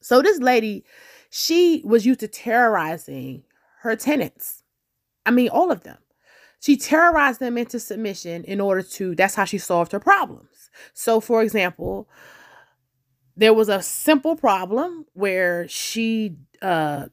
So 0.01 0.21
this 0.21 0.41
lady, 0.41 0.85
she 1.31 1.81
was 1.87 2.05
used 2.05 2.21
to 2.21 2.29
terrorizing 2.29 3.45
her 3.81 3.97
tenants. 3.97 4.64
I 5.27 5.31
mean, 5.31 5.49
all 5.49 5.71
of 5.71 5.83
them. 5.83 5.99
She 6.61 6.77
terrorized 6.77 7.41
them 7.41 7.59
into 7.59 7.79
submission 7.79 8.45
in 8.45 8.61
order 8.61 8.83
to, 8.83 9.15
that's 9.15 9.35
how 9.35 9.45
she 9.45 9.59
solved 9.59 9.93
her 9.93 10.01
problems. 10.01 10.71
So, 10.95 11.21
for 11.21 11.43
example, 11.43 12.09
there 13.37 13.53
was 13.53 13.69
a 13.69 13.83
simple 13.83 14.35
problem 14.35 15.05
where 15.13 15.69
she 15.69 16.37
uh, 16.63 17.07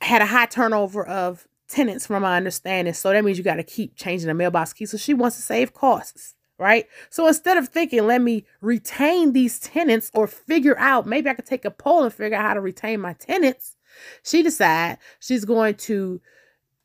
had 0.00 0.22
a 0.22 0.26
high 0.26 0.46
turnover 0.46 1.04
of 1.04 1.48
tenants, 1.66 2.06
from 2.06 2.22
my 2.22 2.36
understanding. 2.36 2.94
So 2.94 3.10
that 3.10 3.24
means 3.24 3.36
you 3.36 3.42
got 3.42 3.56
to 3.56 3.64
keep 3.64 3.96
changing 3.96 4.28
the 4.28 4.34
mailbox 4.34 4.72
key. 4.72 4.86
So 4.86 4.96
she 4.96 5.12
wants 5.12 5.36
to 5.36 5.42
save 5.42 5.72
costs 5.72 6.34
right? 6.58 6.86
So 7.10 7.26
instead 7.26 7.56
of 7.56 7.68
thinking, 7.68 8.06
let 8.06 8.20
me 8.20 8.44
retain 8.60 9.32
these 9.32 9.58
tenants 9.58 10.10
or 10.14 10.26
figure 10.26 10.78
out, 10.78 11.06
maybe 11.06 11.28
I 11.28 11.34
could 11.34 11.46
take 11.46 11.64
a 11.64 11.70
poll 11.70 12.04
and 12.04 12.12
figure 12.12 12.36
out 12.36 12.44
how 12.44 12.54
to 12.54 12.60
retain 12.60 13.00
my 13.00 13.14
tenants, 13.14 13.76
she 14.22 14.42
decide 14.42 14.98
she's 15.20 15.44
going 15.44 15.74
to 15.74 16.20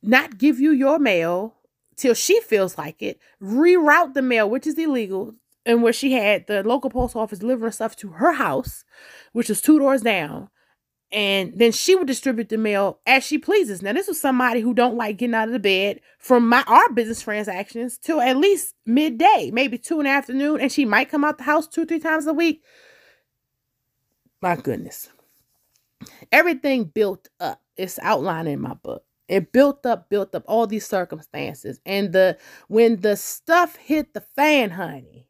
not 0.01 0.37
give 0.37 0.59
you 0.59 0.71
your 0.71 0.99
mail 0.99 1.55
till 1.95 2.13
she 2.13 2.39
feels 2.41 2.77
like 2.77 3.01
it, 3.01 3.19
reroute 3.41 4.13
the 4.13 4.21
mail, 4.21 4.49
which 4.49 4.65
is 4.65 4.77
illegal, 4.77 5.35
and 5.65 5.83
where 5.83 5.93
she 5.93 6.13
had 6.13 6.47
the 6.47 6.63
local 6.63 6.89
post 6.89 7.15
office 7.15 7.39
delivering 7.39 7.71
stuff 7.71 7.95
to 7.97 8.09
her 8.09 8.33
house, 8.33 8.85
which 9.33 9.49
is 9.49 9.61
two 9.61 9.77
doors 9.77 10.01
down, 10.01 10.49
and 11.11 11.53
then 11.55 11.71
she 11.71 11.95
would 11.95 12.07
distribute 12.07 12.49
the 12.49 12.57
mail 12.57 12.99
as 13.05 13.23
she 13.23 13.37
pleases. 13.37 13.81
Now, 13.81 13.93
this 13.93 14.07
was 14.07 14.19
somebody 14.19 14.61
who 14.61 14.73
don't 14.73 14.95
like 14.95 15.17
getting 15.17 15.33
out 15.33 15.47
of 15.47 15.53
the 15.53 15.59
bed 15.59 16.01
from 16.19 16.47
my 16.47 16.63
our 16.67 16.89
business 16.93 17.21
transactions 17.21 17.97
till 17.97 18.21
at 18.21 18.37
least 18.37 18.75
midday, 18.85 19.49
maybe 19.51 19.77
two 19.77 19.99
in 19.99 20.05
the 20.05 20.11
afternoon, 20.11 20.61
and 20.61 20.71
she 20.71 20.85
might 20.85 21.09
come 21.09 21.25
out 21.25 21.37
the 21.37 21.43
house 21.43 21.67
two, 21.67 21.85
three 21.85 21.99
times 21.99 22.27
a 22.27 22.33
week. 22.33 22.63
My 24.41 24.55
goodness. 24.55 25.09
Everything 26.31 26.85
built 26.85 27.27
up. 27.39 27.61
It's 27.75 27.99
outlined 28.01 28.47
in 28.47 28.61
my 28.61 28.75
book. 28.75 29.03
It 29.29 29.51
built 29.51 29.85
up, 29.85 30.09
built 30.09 30.35
up 30.35 30.43
all 30.47 30.67
these 30.67 30.87
circumstances. 30.87 31.79
And 31.85 32.13
the 32.13 32.37
when 32.67 33.01
the 33.01 33.15
stuff 33.15 33.75
hit 33.77 34.13
the 34.13 34.21
fan, 34.21 34.71
honey, 34.71 35.27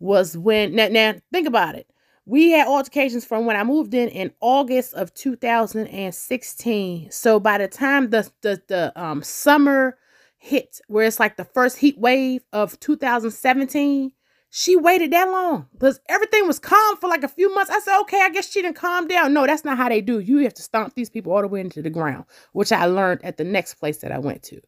was 0.00 0.36
when 0.36 0.74
now, 0.74 0.88
now 0.88 1.14
think 1.32 1.48
about 1.48 1.74
it 1.74 1.88
we 2.28 2.50
had 2.50 2.66
altercations 2.68 3.24
from 3.24 3.46
when 3.46 3.56
I 3.56 3.64
moved 3.64 3.94
in 3.94 4.10
in 4.10 4.32
August 4.40 4.92
of 4.92 5.14
2016. 5.14 7.10
So 7.10 7.40
by 7.40 7.56
the 7.56 7.68
time 7.68 8.10
the 8.10 8.30
the, 8.42 8.62
the 8.68 8.92
um 9.00 9.22
summer 9.22 9.96
hit, 10.36 10.80
where 10.88 11.06
it's 11.06 11.18
like 11.18 11.36
the 11.38 11.46
first 11.46 11.78
heat 11.78 11.98
wave 11.98 12.42
of 12.52 12.78
2017, 12.80 14.12
she 14.58 14.74
waited 14.74 15.12
that 15.12 15.30
long 15.30 15.68
because 15.72 16.00
everything 16.08 16.44
was 16.48 16.58
calm 16.58 16.96
for 16.96 17.08
like 17.08 17.22
a 17.22 17.28
few 17.28 17.54
months. 17.54 17.70
I 17.70 17.78
said, 17.78 18.00
okay, 18.00 18.20
I 18.20 18.28
guess 18.28 18.50
she 18.50 18.60
didn't 18.60 18.74
calm 18.74 19.06
down. 19.06 19.32
No, 19.32 19.46
that's 19.46 19.64
not 19.64 19.76
how 19.76 19.88
they 19.88 20.00
do. 20.00 20.18
You 20.18 20.38
have 20.38 20.54
to 20.54 20.62
stomp 20.62 20.94
these 20.94 21.08
people 21.08 21.32
all 21.32 21.42
the 21.42 21.46
way 21.46 21.60
into 21.60 21.80
the 21.80 21.90
ground, 21.90 22.24
which 22.54 22.72
I 22.72 22.86
learned 22.86 23.24
at 23.24 23.36
the 23.36 23.44
next 23.44 23.74
place 23.74 23.98
that 23.98 24.10
I 24.10 24.18
went 24.18 24.42
to. 24.44 24.60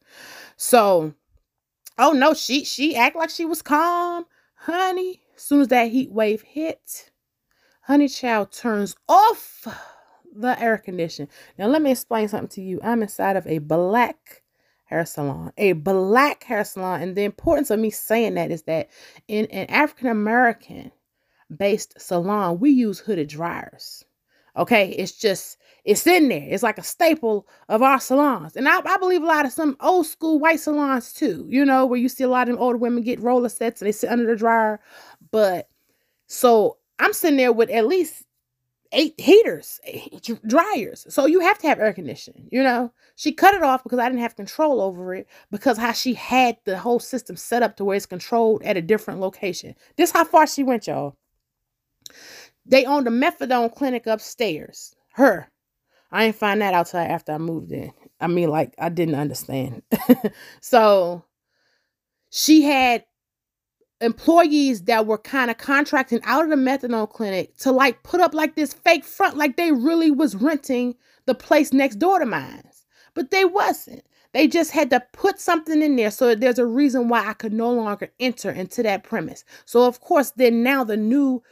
So, 0.56 1.12
oh 1.98 2.12
no, 2.12 2.34
she 2.34 2.64
she 2.64 2.94
act 2.94 3.16
like 3.16 3.30
she 3.30 3.44
was 3.44 3.62
calm, 3.62 4.26
honey. 4.54 5.22
As 5.34 5.42
soon 5.42 5.60
as 5.60 5.68
that 5.68 5.90
heat 5.90 6.12
wave 6.12 6.42
hit, 6.42 7.10
Honey 7.80 8.06
Child 8.06 8.52
turns 8.52 8.94
off 9.08 9.66
the 10.32 10.56
air 10.62 10.78
condition. 10.78 11.26
Now, 11.58 11.66
let 11.66 11.82
me 11.82 11.90
explain 11.90 12.28
something 12.28 12.48
to 12.50 12.62
you. 12.62 12.78
I'm 12.84 13.02
inside 13.02 13.34
of 13.34 13.44
a 13.48 13.58
black 13.58 14.44
hair 14.90 15.06
salon, 15.06 15.52
a 15.56 15.72
black 15.72 16.42
hair 16.44 16.64
salon. 16.64 17.00
And 17.00 17.16
the 17.16 17.22
importance 17.22 17.70
of 17.70 17.78
me 17.78 17.90
saying 17.90 18.34
that 18.34 18.50
is 18.50 18.62
that 18.62 18.90
in 19.28 19.46
an 19.46 19.66
African 19.70 20.08
American 20.08 20.90
based 21.56 21.98
salon, 21.98 22.58
we 22.58 22.70
use 22.70 22.98
hooded 22.98 23.28
dryers. 23.28 24.04
Okay, 24.56 24.90
it's 24.90 25.12
just 25.12 25.58
it's 25.84 26.06
in 26.06 26.28
there. 26.28 26.46
It's 26.50 26.64
like 26.64 26.76
a 26.76 26.82
staple 26.82 27.46
of 27.68 27.82
our 27.82 28.00
salons. 28.00 28.56
And 28.56 28.68
I, 28.68 28.80
I 28.84 28.96
believe 28.98 29.22
a 29.22 29.26
lot 29.26 29.46
of 29.46 29.52
some 29.52 29.76
old 29.80 30.06
school 30.06 30.40
white 30.40 30.58
salons 30.58 31.12
too, 31.12 31.46
you 31.48 31.64
know, 31.64 31.86
where 31.86 32.00
you 32.00 32.08
see 32.08 32.24
a 32.24 32.28
lot 32.28 32.48
of 32.48 32.54
them 32.54 32.62
older 32.62 32.76
women 32.76 33.04
get 33.04 33.20
roller 33.20 33.48
sets 33.48 33.80
and 33.80 33.86
they 33.86 33.92
sit 33.92 34.10
under 34.10 34.26
the 34.26 34.36
dryer. 34.36 34.80
But 35.30 35.68
so 36.26 36.78
I'm 36.98 37.12
sitting 37.12 37.36
there 37.36 37.52
with 37.52 37.70
at 37.70 37.86
least 37.86 38.24
eight 38.92 39.18
heaters, 39.20 39.80
eight 39.84 40.30
dryers. 40.46 41.06
So 41.08 41.26
you 41.26 41.40
have 41.40 41.58
to 41.58 41.68
have 41.68 41.78
air 41.78 41.92
conditioning, 41.92 42.48
you 42.50 42.62
know. 42.62 42.92
She 43.16 43.32
cut 43.32 43.54
it 43.54 43.62
off 43.62 43.82
because 43.82 43.98
I 43.98 44.08
didn't 44.08 44.22
have 44.22 44.36
control 44.36 44.80
over 44.80 45.14
it 45.14 45.26
because 45.50 45.78
how 45.78 45.92
she 45.92 46.14
had 46.14 46.56
the 46.64 46.78
whole 46.78 46.98
system 46.98 47.36
set 47.36 47.62
up 47.62 47.76
to 47.76 47.84
where 47.84 47.96
it's 47.96 48.06
controlled 48.06 48.62
at 48.62 48.76
a 48.76 48.82
different 48.82 49.20
location. 49.20 49.74
This 49.96 50.10
how 50.10 50.24
far 50.24 50.46
she 50.46 50.62
went, 50.62 50.86
y'all. 50.86 51.16
They 52.66 52.84
owned 52.84 53.06
a 53.08 53.10
methadone 53.10 53.74
clinic 53.74 54.06
upstairs. 54.06 54.94
Her. 55.14 55.48
I 56.12 56.26
didn't 56.26 56.36
find 56.36 56.60
that 56.60 56.74
out 56.74 56.86
till 56.86 57.00
after 57.00 57.32
I 57.32 57.38
moved 57.38 57.72
in. 57.72 57.92
I 58.20 58.26
mean, 58.26 58.48
like 58.48 58.74
I 58.78 58.88
didn't 58.88 59.14
understand. 59.14 59.82
so 60.60 61.24
she 62.30 62.62
had 62.62 63.04
employees 64.00 64.82
that 64.84 65.06
were 65.06 65.18
kind 65.18 65.50
of 65.50 65.58
contracting 65.58 66.20
out 66.24 66.44
of 66.44 66.50
the 66.50 66.56
methadone 66.56 67.10
clinic 67.10 67.56
to 67.58 67.70
like 67.70 68.02
put 68.02 68.20
up 68.20 68.34
like 68.34 68.54
this 68.54 68.72
fake 68.72 69.04
front 69.04 69.36
like 69.36 69.56
they 69.56 69.72
really 69.72 70.10
was 70.10 70.34
renting 70.34 70.94
the 71.26 71.34
place 71.34 71.72
next 71.72 71.96
door 71.96 72.18
to 72.18 72.26
mine 72.26 72.62
but 73.14 73.30
they 73.30 73.44
wasn't. 73.44 74.02
They 74.32 74.46
just 74.46 74.70
had 74.70 74.90
to 74.90 75.02
put 75.12 75.40
something 75.40 75.82
in 75.82 75.96
there 75.96 76.10
so 76.10 76.34
there's 76.34 76.58
a 76.58 76.66
reason 76.66 77.08
why 77.08 77.26
i 77.26 77.32
could 77.32 77.52
no 77.52 77.72
longer 77.72 78.12
enter 78.20 78.50
into 78.50 78.82
that 78.84 79.02
premise. 79.02 79.44
So 79.64 79.84
of 79.86 80.00
course 80.00 80.30
then 80.30 80.62
now 80.62 80.84
the 80.84 80.96
new 80.96 81.42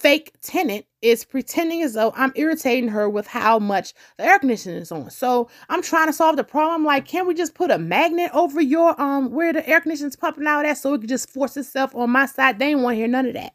fake 0.00 0.32
tenant 0.42 0.86
is 1.02 1.24
pretending 1.24 1.82
as 1.82 1.94
though 1.94 2.12
I'm 2.16 2.32
irritating 2.34 2.88
her 2.88 3.08
with 3.08 3.26
how 3.26 3.58
much 3.58 3.94
the 4.16 4.24
air 4.24 4.38
conditioning 4.38 4.78
is 4.78 4.92
on. 4.92 5.10
So 5.10 5.48
I'm 5.68 5.82
trying 5.82 6.08
to 6.08 6.12
solve 6.12 6.36
the 6.36 6.44
problem. 6.44 6.84
Like, 6.84 7.06
can 7.06 7.26
we 7.26 7.34
just 7.34 7.54
put 7.54 7.70
a 7.70 7.78
magnet 7.78 8.30
over 8.34 8.60
your 8.60 9.00
um 9.00 9.30
where 9.30 9.52
the 9.52 9.68
air 9.68 9.80
conditioning's 9.80 10.16
pumping 10.16 10.46
out 10.46 10.64
at 10.64 10.78
so 10.78 10.94
it 10.94 11.00
could 11.00 11.08
just 11.08 11.30
force 11.30 11.56
itself 11.56 11.94
on 11.94 12.10
my 12.10 12.26
side? 12.26 12.58
They 12.58 12.68
ain't 12.68 12.80
want 12.80 12.94
to 12.94 12.98
hear 12.98 13.08
none 13.08 13.26
of 13.26 13.34
that. 13.34 13.54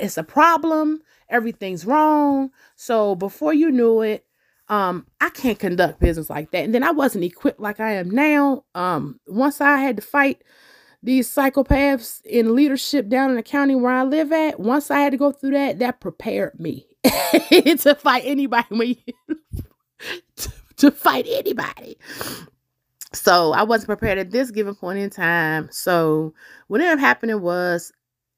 It's 0.00 0.18
a 0.18 0.22
problem. 0.22 1.00
Everything's 1.28 1.84
wrong. 1.84 2.50
So 2.76 3.14
before 3.14 3.52
you 3.52 3.70
knew 3.70 4.02
it, 4.02 4.24
um, 4.68 5.06
I 5.20 5.30
can't 5.30 5.58
conduct 5.58 6.00
business 6.00 6.28
like 6.28 6.50
that. 6.50 6.64
And 6.64 6.74
then 6.74 6.82
I 6.82 6.90
wasn't 6.90 7.24
equipped 7.24 7.60
like 7.60 7.80
I 7.80 7.92
am 7.94 8.10
now. 8.10 8.64
Um, 8.74 9.18
once 9.26 9.60
I 9.60 9.78
had 9.78 9.96
to 9.96 10.02
fight 10.02 10.42
these 11.02 11.28
psychopaths 11.32 12.24
in 12.26 12.54
leadership 12.54 13.08
down 13.08 13.30
in 13.30 13.36
the 13.36 13.42
county 13.42 13.74
where 13.74 13.92
I 13.92 14.02
live 14.04 14.32
at, 14.32 14.60
once 14.60 14.90
I 14.90 15.00
had 15.00 15.12
to 15.12 15.18
go 15.18 15.32
through 15.32 15.52
that, 15.52 15.78
that 15.78 16.00
prepared 16.00 16.58
me 16.58 16.86
to 17.04 17.96
fight 17.98 18.22
anybody 18.26 19.04
to, 20.36 20.52
to 20.76 20.90
fight 20.90 21.26
anybody. 21.28 21.98
So 23.12 23.52
I 23.52 23.62
wasn't 23.62 23.88
prepared 23.88 24.18
at 24.18 24.30
this 24.30 24.50
given 24.50 24.74
point 24.74 24.98
in 24.98 25.10
time. 25.10 25.68
So 25.70 26.34
what 26.68 26.80
ended 26.80 26.94
up 26.94 27.00
happening 27.00 27.40
was 27.40 27.92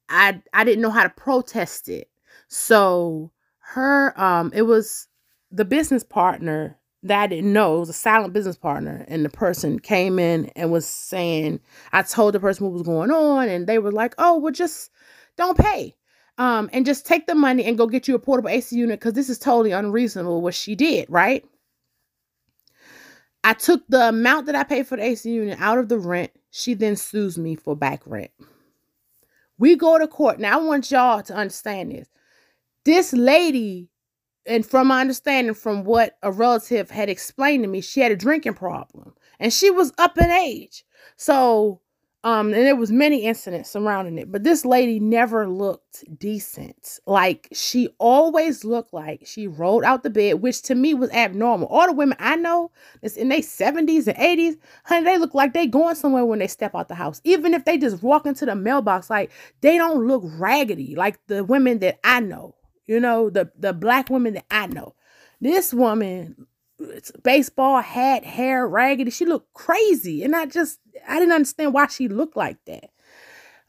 I 0.09 0.41
I 0.53 0.63
didn't 0.63 0.81
know 0.81 0.91
how 0.91 1.03
to 1.03 1.09
protest 1.09 1.89
it. 1.89 2.09
So 2.47 3.31
her 3.59 4.19
um 4.21 4.51
it 4.55 4.63
was 4.63 5.07
the 5.51 5.65
business 5.65 6.03
partner 6.03 6.77
that 7.03 7.23
I 7.23 7.27
didn't 7.27 7.53
know. 7.53 7.77
It 7.77 7.79
was 7.79 7.89
a 7.89 7.93
silent 7.93 8.33
business 8.33 8.57
partner. 8.57 9.05
And 9.07 9.25
the 9.25 9.29
person 9.29 9.79
came 9.79 10.19
in 10.19 10.47
and 10.55 10.71
was 10.71 10.87
saying, 10.87 11.59
I 11.91 12.03
told 12.03 12.33
the 12.33 12.39
person 12.39 12.65
what 12.65 12.73
was 12.73 12.83
going 12.83 13.11
on, 13.11 13.49
and 13.49 13.67
they 13.67 13.79
were 13.79 13.91
like, 13.91 14.13
oh, 14.17 14.37
well, 14.37 14.53
just 14.53 14.91
don't 15.37 15.57
pay. 15.57 15.95
Um, 16.37 16.69
and 16.73 16.85
just 16.85 17.05
take 17.05 17.27
the 17.27 17.35
money 17.35 17.65
and 17.65 17.77
go 17.77 17.87
get 17.87 18.07
you 18.07 18.15
a 18.15 18.19
portable 18.19 18.49
AC 18.49 18.75
unit 18.75 18.99
because 18.99 19.13
this 19.13 19.29
is 19.29 19.37
totally 19.37 19.71
unreasonable 19.71 20.41
what 20.41 20.55
she 20.55 20.75
did, 20.75 21.05
right? 21.09 21.45
I 23.43 23.53
took 23.53 23.83
the 23.89 24.09
amount 24.09 24.45
that 24.45 24.55
I 24.55 24.63
paid 24.63 24.87
for 24.87 24.97
the 24.97 25.03
AC 25.03 25.29
unit 25.29 25.59
out 25.59 25.77
of 25.77 25.89
the 25.89 25.97
rent. 25.97 26.31
She 26.51 26.73
then 26.73 26.95
sues 26.95 27.37
me 27.37 27.55
for 27.55 27.75
back 27.75 28.01
rent. 28.05 28.31
We 29.57 29.75
go 29.75 29.99
to 29.99 30.07
court. 30.07 30.39
Now, 30.39 30.59
I 30.59 30.63
want 30.63 30.89
y'all 30.89 31.21
to 31.23 31.35
understand 31.35 31.91
this. 31.91 32.07
This 32.85 33.13
lady 33.13 33.90
and 34.45 34.65
from 34.65 34.87
my 34.87 35.01
understanding 35.01 35.53
from 35.53 35.83
what 35.83 36.17
a 36.23 36.31
relative 36.31 36.89
had 36.89 37.09
explained 37.09 37.63
to 37.63 37.69
me 37.69 37.81
she 37.81 38.01
had 38.01 38.11
a 38.11 38.15
drinking 38.15 38.53
problem 38.53 39.13
and 39.39 39.53
she 39.53 39.69
was 39.69 39.93
up 39.97 40.17
in 40.17 40.31
age 40.31 40.83
so 41.17 41.81
Um, 42.23 42.53
and 42.53 42.65
there 42.67 42.75
was 42.75 42.91
many 42.91 43.23
incidents 43.23 43.71
surrounding 43.71 44.19
it, 44.19 44.31
but 44.31 44.43
this 44.43 44.63
lady 44.63 44.99
never 44.99 45.49
looked 45.49 46.03
decent. 46.19 46.99
Like 47.07 47.47
she 47.51 47.89
always 47.97 48.63
looked 48.63 48.93
like 48.93 49.23
she 49.25 49.47
rolled 49.47 49.83
out 49.83 50.03
the 50.03 50.11
bed, 50.11 50.35
which 50.41 50.61
to 50.63 50.75
me 50.75 50.93
was 50.93 51.09
abnormal. 51.11 51.67
All 51.67 51.87
the 51.87 51.93
women 51.93 52.17
I 52.19 52.35
know 52.35 52.69
that's 53.01 53.17
in 53.17 53.29
their 53.29 53.39
70s 53.41 54.05
and 54.07 54.17
80s, 54.17 54.55
honey, 54.85 55.03
they 55.03 55.17
look 55.17 55.33
like 55.33 55.53
they 55.53 55.65
going 55.65 55.95
somewhere 55.95 56.23
when 56.25 56.37
they 56.39 56.47
step 56.47 56.75
out 56.75 56.89
the 56.89 56.95
house. 56.95 57.21
Even 57.23 57.55
if 57.55 57.65
they 57.65 57.77
just 57.79 58.03
walk 58.03 58.27
into 58.27 58.45
the 58.45 58.55
mailbox, 58.55 59.09
like 59.09 59.31
they 59.61 59.77
don't 59.77 60.05
look 60.07 60.21
raggedy 60.37 60.95
like 60.95 61.17
the 61.25 61.43
women 61.43 61.79
that 61.79 61.99
I 62.03 62.19
know. 62.19 62.53
You 62.91 62.99
know, 62.99 63.29
the 63.29 63.49
the 63.57 63.71
black 63.71 64.09
women 64.09 64.33
that 64.33 64.45
I 64.51 64.67
know. 64.67 64.95
This 65.39 65.73
woman 65.73 66.47
baseball 67.23 67.81
hat, 67.81 68.25
hair 68.25 68.67
raggedy. 68.67 69.11
She 69.11 69.25
looked 69.25 69.53
crazy. 69.53 70.25
And 70.25 70.35
I 70.35 70.45
just, 70.45 70.79
I 71.07 71.17
didn't 71.17 71.33
understand 71.33 71.73
why 71.73 71.87
she 71.87 72.09
looked 72.09 72.35
like 72.35 72.57
that. 72.65 72.89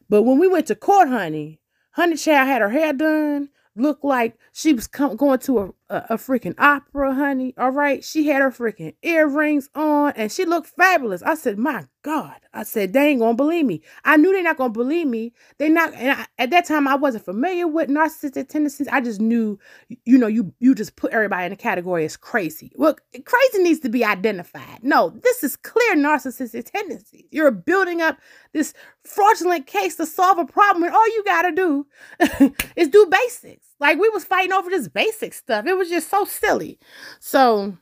But 0.09 0.23
when 0.23 0.39
we 0.39 0.49
went 0.49 0.67
to 0.67 0.75
court, 0.75 1.07
honey, 1.07 1.61
Honey 1.91 2.17
Child 2.17 2.49
had 2.49 2.61
her 2.61 2.69
hair 2.69 2.91
done 2.91 3.49
looked 3.77 4.03
like 4.03 4.37
she 4.51 4.73
was 4.73 4.87
come, 4.87 5.15
going 5.15 5.39
to 5.39 5.59
a, 5.59 5.69
a, 5.93 6.05
a, 6.09 6.17
freaking 6.17 6.55
opera, 6.57 7.13
honey. 7.13 7.53
All 7.57 7.69
right. 7.69 8.03
She 8.03 8.27
had 8.27 8.41
her 8.41 8.49
freaking 8.51 8.95
earrings 9.03 9.69
on 9.75 10.13
and 10.15 10.31
she 10.31 10.45
looked 10.45 10.67
fabulous. 10.67 11.21
I 11.21 11.35
said, 11.35 11.57
my 11.59 11.85
God. 12.01 12.35
I 12.53 12.63
said, 12.63 12.93
they 12.93 13.09
ain't 13.09 13.19
going 13.19 13.33
to 13.33 13.37
believe 13.37 13.65
me. 13.65 13.81
I 14.03 14.17
knew 14.17 14.31
they're 14.31 14.43
not 14.43 14.57
going 14.57 14.73
to 14.73 14.77
believe 14.77 15.07
me. 15.07 15.33
They 15.57 15.69
not, 15.69 15.93
and 15.93 16.11
I, 16.11 16.25
at 16.37 16.49
that 16.49 16.65
time, 16.65 16.87
I 16.87 16.95
wasn't 16.95 17.25
familiar 17.25 17.67
with 17.67 17.89
narcissistic 17.89 18.49
tendencies. 18.49 18.87
I 18.89 19.01
just 19.01 19.21
knew, 19.21 19.57
you 20.05 20.17
know, 20.17 20.27
you, 20.27 20.53
you 20.59 20.75
just 20.75 20.95
put 20.95 21.13
everybody 21.13 21.45
in 21.45 21.51
a 21.51 21.55
category 21.55 22.05
as 22.05 22.17
crazy. 22.17 22.71
Well, 22.75 22.97
crazy 23.25 23.63
needs 23.63 23.79
to 23.81 23.89
be 23.89 24.03
identified. 24.03 24.83
No, 24.83 25.09
this 25.23 25.43
is 25.43 25.55
clear 25.55 25.95
narcissistic 25.95 26.69
tendencies. 26.69 27.25
You're 27.31 27.51
building 27.51 28.01
up 28.01 28.17
this 28.53 28.73
fraudulent 29.05 29.67
case 29.67 29.95
to 29.95 30.05
solve 30.05 30.37
a 30.37 30.45
problem 30.45 30.83
and 30.83 30.93
all 30.93 31.07
you 31.07 31.23
got 31.23 31.43
to 31.43 31.51
do 31.51 31.87
is 32.75 32.89
do 32.89 33.07
basics. 33.09 33.67
Like 33.83 33.99
we 33.99 34.07
was 34.11 34.23
fighting 34.23 34.53
over 34.53 34.69
this 34.69 34.87
basic 34.87 35.33
stuff. 35.33 35.65
It 35.65 35.77
was 35.77 35.89
just 35.89 36.09
so 36.09 36.23
silly. 36.23 36.79
So 37.19 37.77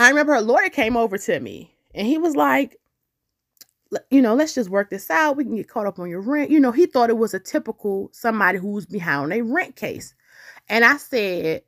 I 0.00 0.08
remember 0.08 0.34
her 0.34 0.40
lawyer 0.40 0.70
came 0.70 0.96
over 0.96 1.16
to 1.18 1.38
me 1.38 1.72
and 1.94 2.04
he 2.04 2.18
was 2.18 2.34
like, 2.34 2.80
you 4.10 4.20
know, 4.20 4.34
let's 4.34 4.56
just 4.56 4.70
work 4.70 4.90
this 4.90 5.08
out. 5.08 5.36
We 5.36 5.44
can 5.44 5.54
get 5.54 5.68
caught 5.68 5.86
up 5.86 6.00
on 6.00 6.10
your 6.10 6.20
rent. 6.20 6.50
You 6.50 6.58
know, 6.58 6.72
he 6.72 6.84
thought 6.84 7.10
it 7.10 7.16
was 7.16 7.32
a 7.32 7.38
typical 7.38 8.10
somebody 8.12 8.58
who's 8.58 8.86
behind 8.86 9.32
a 9.32 9.42
rent 9.42 9.76
case. 9.76 10.14
And 10.68 10.84
I 10.84 10.96
said, 10.96 11.62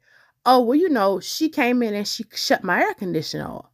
Oh, 0.44 0.60
well, 0.60 0.76
you 0.76 0.88
know, 0.88 1.20
she 1.20 1.48
came 1.48 1.84
in 1.84 1.94
and 1.94 2.08
she 2.08 2.24
shut 2.34 2.64
my 2.64 2.80
air 2.80 2.94
conditioner 2.94 3.46
off. 3.46 3.70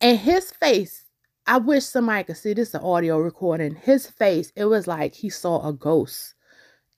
And 0.00 0.18
his 0.18 0.50
face, 0.50 1.04
I 1.46 1.58
wish 1.58 1.84
somebody 1.84 2.24
could 2.24 2.38
see 2.38 2.54
this, 2.54 2.74
audio 2.74 3.18
recording. 3.18 3.76
His 3.76 4.08
face, 4.08 4.52
it 4.56 4.64
was 4.64 4.88
like 4.88 5.14
he 5.14 5.30
saw 5.30 5.64
a 5.64 5.72
ghost. 5.72 6.34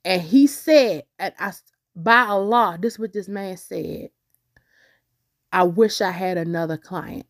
And 0.06 0.22
he 0.22 0.46
said, 0.46 1.02
and 1.18 1.34
I, 1.38 1.52
by 1.96 2.22
Allah, 2.22 2.78
this 2.80 2.94
is 2.94 2.98
what 2.98 3.12
this 3.12 3.28
man 3.28 3.56
said. 3.56 4.10
I 5.52 5.64
wish 5.64 6.00
I 6.00 6.10
had 6.10 6.38
another 6.38 6.76
client. 6.76 7.26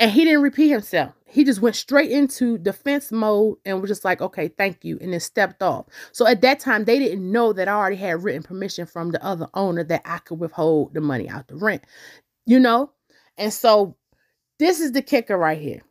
And 0.00 0.10
he 0.10 0.24
didn't 0.24 0.42
repeat 0.42 0.68
himself. 0.68 1.12
He 1.26 1.44
just 1.44 1.60
went 1.60 1.74
straight 1.74 2.10
into 2.10 2.56
defense 2.56 3.10
mode 3.10 3.58
and 3.64 3.80
was 3.80 3.90
just 3.90 4.04
like, 4.04 4.20
okay, 4.20 4.48
thank 4.48 4.84
you, 4.84 4.96
and 5.00 5.12
then 5.12 5.20
stepped 5.20 5.62
off. 5.62 5.86
So 6.12 6.26
at 6.26 6.40
that 6.42 6.60
time, 6.60 6.84
they 6.84 6.98
didn't 6.98 7.30
know 7.30 7.52
that 7.52 7.68
I 7.68 7.72
already 7.72 7.96
had 7.96 8.22
written 8.22 8.42
permission 8.42 8.86
from 8.86 9.10
the 9.10 9.22
other 9.24 9.48
owner 9.54 9.82
that 9.84 10.02
I 10.04 10.18
could 10.18 10.38
withhold 10.38 10.94
the 10.94 11.00
money 11.00 11.28
out 11.28 11.48
the 11.48 11.56
rent, 11.56 11.82
you 12.46 12.60
know? 12.60 12.92
And 13.36 13.52
so 13.52 13.96
this 14.58 14.80
is 14.80 14.92
the 14.92 15.02
kicker 15.02 15.36
right 15.36 15.60
here. 15.60 15.82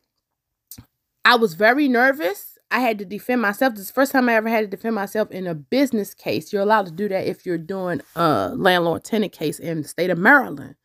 I 1.26 1.36
was 1.36 1.54
very 1.54 1.90
nervous 1.90 2.57
I 2.70 2.80
had 2.80 3.00
to 3.00 3.06
defend 3.06 3.42
myself. 3.42 3.74
This 3.74 3.84
is 3.84 3.88
the 3.88 3.94
first 3.94 4.12
time 4.12 4.28
I 4.28 4.36
ever 4.36 4.50
had 4.50 4.62
to 4.62 4.68
defend 4.68 4.96
myself 4.96 5.32
in 5.32 5.48
a 5.48 5.56
business 5.56 6.14
case. 6.14 6.52
You're 6.52 6.62
allowed 6.62 6.88
to 6.88 6.92
do 6.92 7.08
that 7.10 7.26
if 7.28 7.46
you're 7.46 7.58
doing 7.58 8.02
a 8.16 8.52
landlord 8.56 9.04
tenant 9.04 9.32
case 9.32 9.60
in 9.60 9.82
the 9.82 9.88
state 9.88 10.10
of 10.10 10.18
Maryland. 10.18 10.76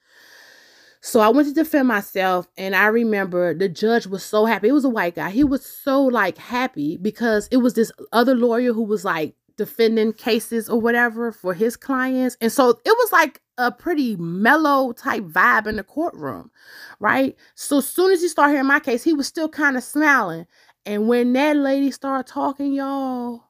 So 1.00 1.18
I 1.18 1.30
went 1.30 1.48
to 1.48 1.54
defend 1.54 1.88
myself, 1.88 2.46
and 2.56 2.76
I 2.76 2.86
remember 2.86 3.54
the 3.54 3.68
judge 3.68 4.06
was 4.06 4.22
so 4.22 4.44
happy. 4.44 4.68
It 4.68 4.72
was 4.72 4.84
a 4.84 4.88
white 4.88 5.16
guy. 5.16 5.30
He 5.30 5.42
was 5.42 5.66
so 5.66 6.04
like 6.04 6.38
happy 6.38 6.96
because 6.96 7.48
it 7.50 7.56
was 7.56 7.74
this 7.74 7.90
other 8.12 8.36
lawyer 8.36 8.72
who 8.72 8.84
was 8.84 9.04
like 9.04 9.34
defending 9.56 10.12
cases 10.12 10.68
or 10.68 10.80
whatever 10.80 11.32
for 11.32 11.54
his 11.54 11.76
clients. 11.76 12.36
And 12.40 12.52
so 12.52 12.70
it 12.70 12.80
was 12.84 13.12
like 13.12 13.40
a 13.58 13.72
pretty 13.72 14.16
mellow 14.16 14.92
type 14.92 15.24
vibe 15.24 15.66
in 15.66 15.76
the 15.76 15.82
courtroom, 15.82 16.52
right? 17.00 17.36
So 17.56 17.78
as 17.78 17.88
soon 17.88 18.12
as 18.12 18.22
he 18.22 18.28
started 18.28 18.52
hearing 18.52 18.68
my 18.68 18.80
case, 18.80 19.02
he 19.02 19.12
was 19.12 19.26
still 19.26 19.48
kind 19.48 19.76
of 19.76 19.82
smiling. 19.82 20.46
And 20.84 21.08
when 21.08 21.32
that 21.34 21.56
lady 21.56 21.90
started 21.90 22.30
talking, 22.30 22.72
y'all, 22.72 23.44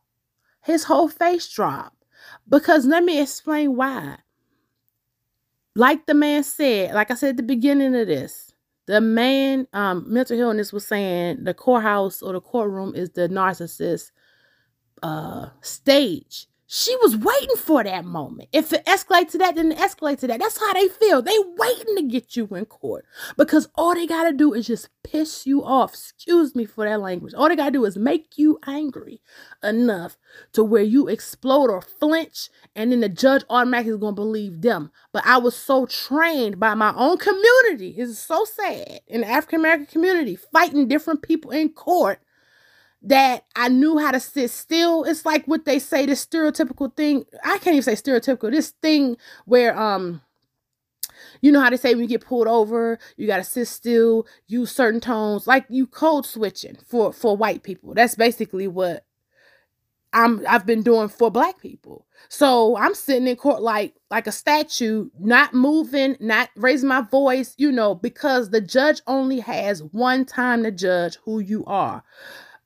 his 0.63 0.85
whole 0.85 1.09
face 1.09 1.49
dropped. 1.49 1.97
Because 2.49 2.87
let 2.87 3.05
me 3.05 3.21
explain 3.21 3.77
why. 3.77 4.19
Like 5.75 6.07
the 6.07 6.15
man 6.15 6.45
said, 6.45 6.95
like 6.95 7.11
I 7.11 7.15
said 7.15 7.31
at 7.31 7.37
the 7.39 7.43
beginning 7.43 7.95
of 7.95 8.07
this, 8.07 8.53
the 8.87 9.01
man, 9.01 9.67
um, 9.73 10.05
mental 10.07 10.39
illness 10.39 10.73
was 10.73 10.87
saying 10.87 11.45
the 11.45 11.55
courthouse 11.55 12.21
or 12.21 12.33
the 12.35 12.41
courtroom 12.41 12.95
is 12.95 13.11
the 13.11 13.29
narcissist 13.29 14.11
uh 15.03 15.49
stage. 15.63 16.47
She 16.75 16.97
was 17.03 17.19
waiting 17.19 17.57
for 17.57 17.85
that 17.85 18.07
moment. 18.07 18.49
If 18.51 18.73
it 18.73 18.87
escalates 18.87 19.33
to 19.33 19.39
that, 19.39 19.57
then 19.57 19.73
it 19.73 19.79
escalates 19.79 20.21
to 20.21 20.27
that. 20.29 20.41
That's 20.41 20.59
how 20.59 20.73
they 20.73 20.89
feel. 20.89 21.21
They 21.21 21.37
waiting 21.59 21.97
to 21.97 22.03
get 22.05 22.35
you 22.35 22.47
in 22.47 22.65
court 22.65 23.05
because 23.37 23.69
all 23.75 23.95
they 23.95 24.07
gotta 24.07 24.33
do 24.33 24.55
is 24.55 24.69
just 24.69 24.89
piss 25.05 25.47
you 25.47 25.63
off. 25.63 25.93
Excuse 25.93 26.55
me 26.55 26.65
for 26.65 26.89
that 26.89 27.03
language. 27.03 27.35
All 27.35 27.51
they 27.51 27.57
gotta 27.57 27.73
do 27.73 27.85
is 27.85 27.99
make 27.99 28.39
you 28.39 28.59
angry 28.67 29.21
enough 29.63 30.17
to 30.55 30.65
where 30.65 30.83
you 30.83 31.09
explode 31.09 31.69
or 31.69 31.83
flinch, 31.83 32.49
and 32.75 32.91
then 32.91 33.01
the 33.01 33.11
judge 33.11 33.45
automatically 33.51 33.93
is 33.93 33.99
gonna 33.99 34.15
believe 34.15 34.63
them. 34.63 34.91
But 35.13 35.27
I 35.27 35.37
was 35.37 35.55
so 35.55 35.85
trained 35.85 36.59
by 36.59 36.73
my 36.73 36.95
own 36.97 37.19
community. 37.19 37.97
It's 37.99 38.19
so 38.19 38.47
sad 38.47 39.03
in 39.07 39.21
the 39.21 39.29
African 39.29 39.61
American 39.61 39.89
community 39.89 40.37
fighting 40.37 40.89
different 40.89 41.21
people 41.21 41.51
in 41.51 41.69
court 41.69 42.23
that 43.03 43.45
I 43.57 43.69
knew 43.69 43.99
how 43.99 44.13
to 44.13 44.21
sit 44.21 44.51
still. 44.51 45.05
It's 45.05 45.27
like 45.27 45.47
what 45.47 45.65
they 45.65 45.79
say, 45.79 46.07
this 46.07 46.25
stereotypical 46.25 46.95
thing. 46.95 47.25
I 47.45 47.59
can't 47.59 47.77
even 47.77 47.83
say 47.83 47.95
stereotypical. 47.95 48.51
This 48.51 48.71
thing 48.71 49.17
where 49.45 49.79
um 49.79 50.23
you 51.41 51.51
know 51.51 51.61
how 51.61 51.71
they 51.71 51.77
say 51.77 51.95
when 51.95 52.03
you 52.03 52.09
get 52.09 52.25
pulled 52.25 52.47
over, 52.49 52.99
you 53.17 53.27
gotta 53.27 53.45
sit 53.45 53.67
still, 53.67 54.27
use 54.47 54.71
certain 54.71 55.01
tones, 55.01 55.47
like 55.47 55.67
you 55.69 55.87
code 55.87 56.27
switching 56.27 56.77
for 56.87 57.13
for 57.13 57.37
white 57.37 57.63
people. 57.63 57.95
That's 57.95 58.15
basically 58.15 58.69
what 58.69 59.05
I'm 60.13 60.45
I've 60.47 60.67
been 60.67 60.83
doing 60.83 61.09
for 61.09 61.31
black 61.31 61.61
people. 61.61 62.07
So 62.29 62.77
I'm 62.77 62.95
sitting 62.95 63.27
in 63.27 63.37
court 63.37 63.63
like 63.63 63.95
like 64.11 64.29
a 64.29 64.33
statue, 64.33 65.09
not 65.19 65.55
moving, 65.55 66.17
not 66.21 66.51
raising 66.55 66.89
my 66.89 67.01
voice, 67.01 67.55
you 67.59 67.73
know, 67.73 67.95
because 67.97 68.51
the 68.51 68.61
judge 68.61 69.01
only 69.09 69.41
has 69.41 69.83
one 69.83 70.25
time 70.25 70.63
to 70.63 70.71
judge 70.71 71.17
who 71.25 71.41
you 71.41 71.65
are 71.67 72.05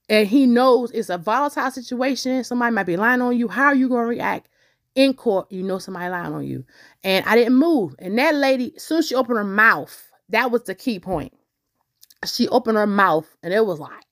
and 0.09 0.29
he 0.29 0.47
knows 0.47 0.91
it's 0.93 1.11
a 1.11 1.19
volatile 1.19 1.71
situation. 1.71 2.45
Somebody 2.45 2.75
might 2.75 2.85
be 2.85 2.97
lying 2.97 3.21
on 3.23 3.37
you. 3.37 3.49
How 3.49 3.67
are 3.67 3.75
you 3.75 3.89
going 3.89 4.05
to 4.05 4.09
react 4.09 4.49
in 4.95 5.15
court? 5.15 5.51
You 5.51 5.63
know 5.63 5.79
somebody 5.79 6.09
lying 6.11 6.33
on 6.33 6.47
you. 6.47 6.65
And 7.03 7.25
I 7.27 7.35
didn't 7.35 7.55
move. 7.57 7.95
And 7.99 8.19
that 8.19 8.35
lady, 8.35 8.73
soon 8.77 8.99
as 8.99 9.09
she 9.09 9.15
opened 9.15 9.39
her 9.39 9.45
mouth, 9.45 10.11
that 10.29 10.51
was 10.51 10.65
the 10.65 10.75
key 10.75 11.01
point. 11.01 11.33
She 12.25 12.49
opened 12.49 12.77
her 12.79 12.87
mouth 12.87 13.29
and 13.43 13.53
it 13.53 13.67
was 13.67 13.79
like, 13.79 14.07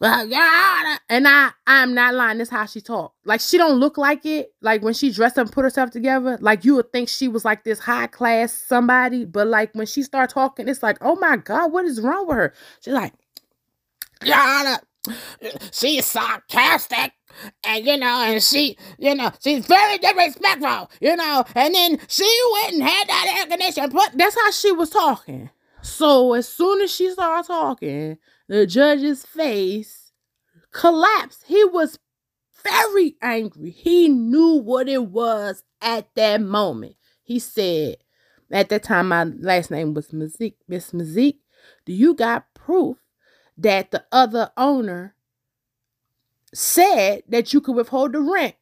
God. 0.00 0.98
and 1.10 1.28
I 1.28 1.50
I'm 1.66 1.94
not 1.94 2.14
lying. 2.14 2.38
This 2.38 2.48
how 2.48 2.66
she 2.66 2.80
talked. 2.80 3.16
Like 3.24 3.40
she 3.40 3.58
don't 3.58 3.78
look 3.78 3.98
like 3.98 4.24
it. 4.24 4.54
Like 4.62 4.82
when 4.82 4.94
she 4.94 5.10
dressed 5.12 5.38
up 5.38 5.46
and 5.46 5.52
put 5.52 5.64
herself 5.64 5.90
together, 5.90 6.38
like 6.40 6.64
you 6.64 6.76
would 6.76 6.90
think 6.92 7.08
she 7.08 7.28
was 7.28 7.44
like 7.44 7.64
this 7.64 7.78
high 7.78 8.06
class 8.06 8.52
somebody. 8.52 9.24
But 9.26 9.46
like 9.48 9.74
when 9.74 9.86
she 9.86 10.02
start 10.02 10.30
talking, 10.30 10.68
it's 10.68 10.82
like, 10.82 10.98
oh 11.00 11.16
my 11.16 11.36
God, 11.36 11.72
what 11.72 11.84
is 11.84 12.00
wrong 12.00 12.26
with 12.26 12.36
her? 12.36 12.54
She's 12.80 12.94
like, 12.94 13.12
yeah, 14.22 14.78
she's 15.72 16.06
sarcastic 16.06 17.12
and 17.64 17.86
you 17.86 17.96
know 17.96 18.22
and 18.22 18.42
she 18.42 18.76
you 18.98 19.14
know 19.14 19.30
she's 19.42 19.64
very 19.66 19.98
disrespectful 19.98 20.90
you 21.00 21.14
know 21.14 21.44
and 21.54 21.74
then 21.74 21.98
she 22.08 22.28
went 22.52 22.74
and 22.74 22.82
had 22.82 23.08
that 23.08 23.36
air 23.38 23.46
conditioner 23.46 23.88
put 23.88 24.10
that's 24.18 24.34
how 24.34 24.50
she 24.50 24.72
was 24.72 24.90
talking. 24.90 25.50
So 25.82 26.34
as 26.34 26.48
soon 26.48 26.82
as 26.82 26.92
she 26.92 27.10
started 27.10 27.46
talking 27.46 28.18
the 28.48 28.66
judge's 28.66 29.24
face 29.24 30.00
collapsed. 30.72 31.44
He 31.46 31.64
was 31.64 31.98
very 32.62 33.16
angry. 33.22 33.70
He 33.70 34.08
knew 34.08 34.54
what 34.54 34.88
it 34.88 35.06
was 35.06 35.62
at 35.80 36.08
that 36.14 36.40
moment. 36.40 36.96
He 37.22 37.38
said 37.38 37.96
at 38.50 38.68
that 38.68 38.82
time 38.82 39.08
my 39.08 39.24
last 39.24 39.70
name 39.70 39.94
was 39.94 40.08
Mazik, 40.08 40.54
Miss 40.68 40.92
Mazik. 40.92 41.36
Do 41.86 41.92
you 41.92 42.14
got 42.14 42.52
proof 42.54 42.98
that 43.62 43.90
the 43.90 44.04
other 44.12 44.50
owner 44.56 45.14
said 46.54 47.22
that 47.28 47.52
you 47.52 47.60
could 47.60 47.76
withhold 47.76 48.12
the 48.12 48.20
rent. 48.20 48.54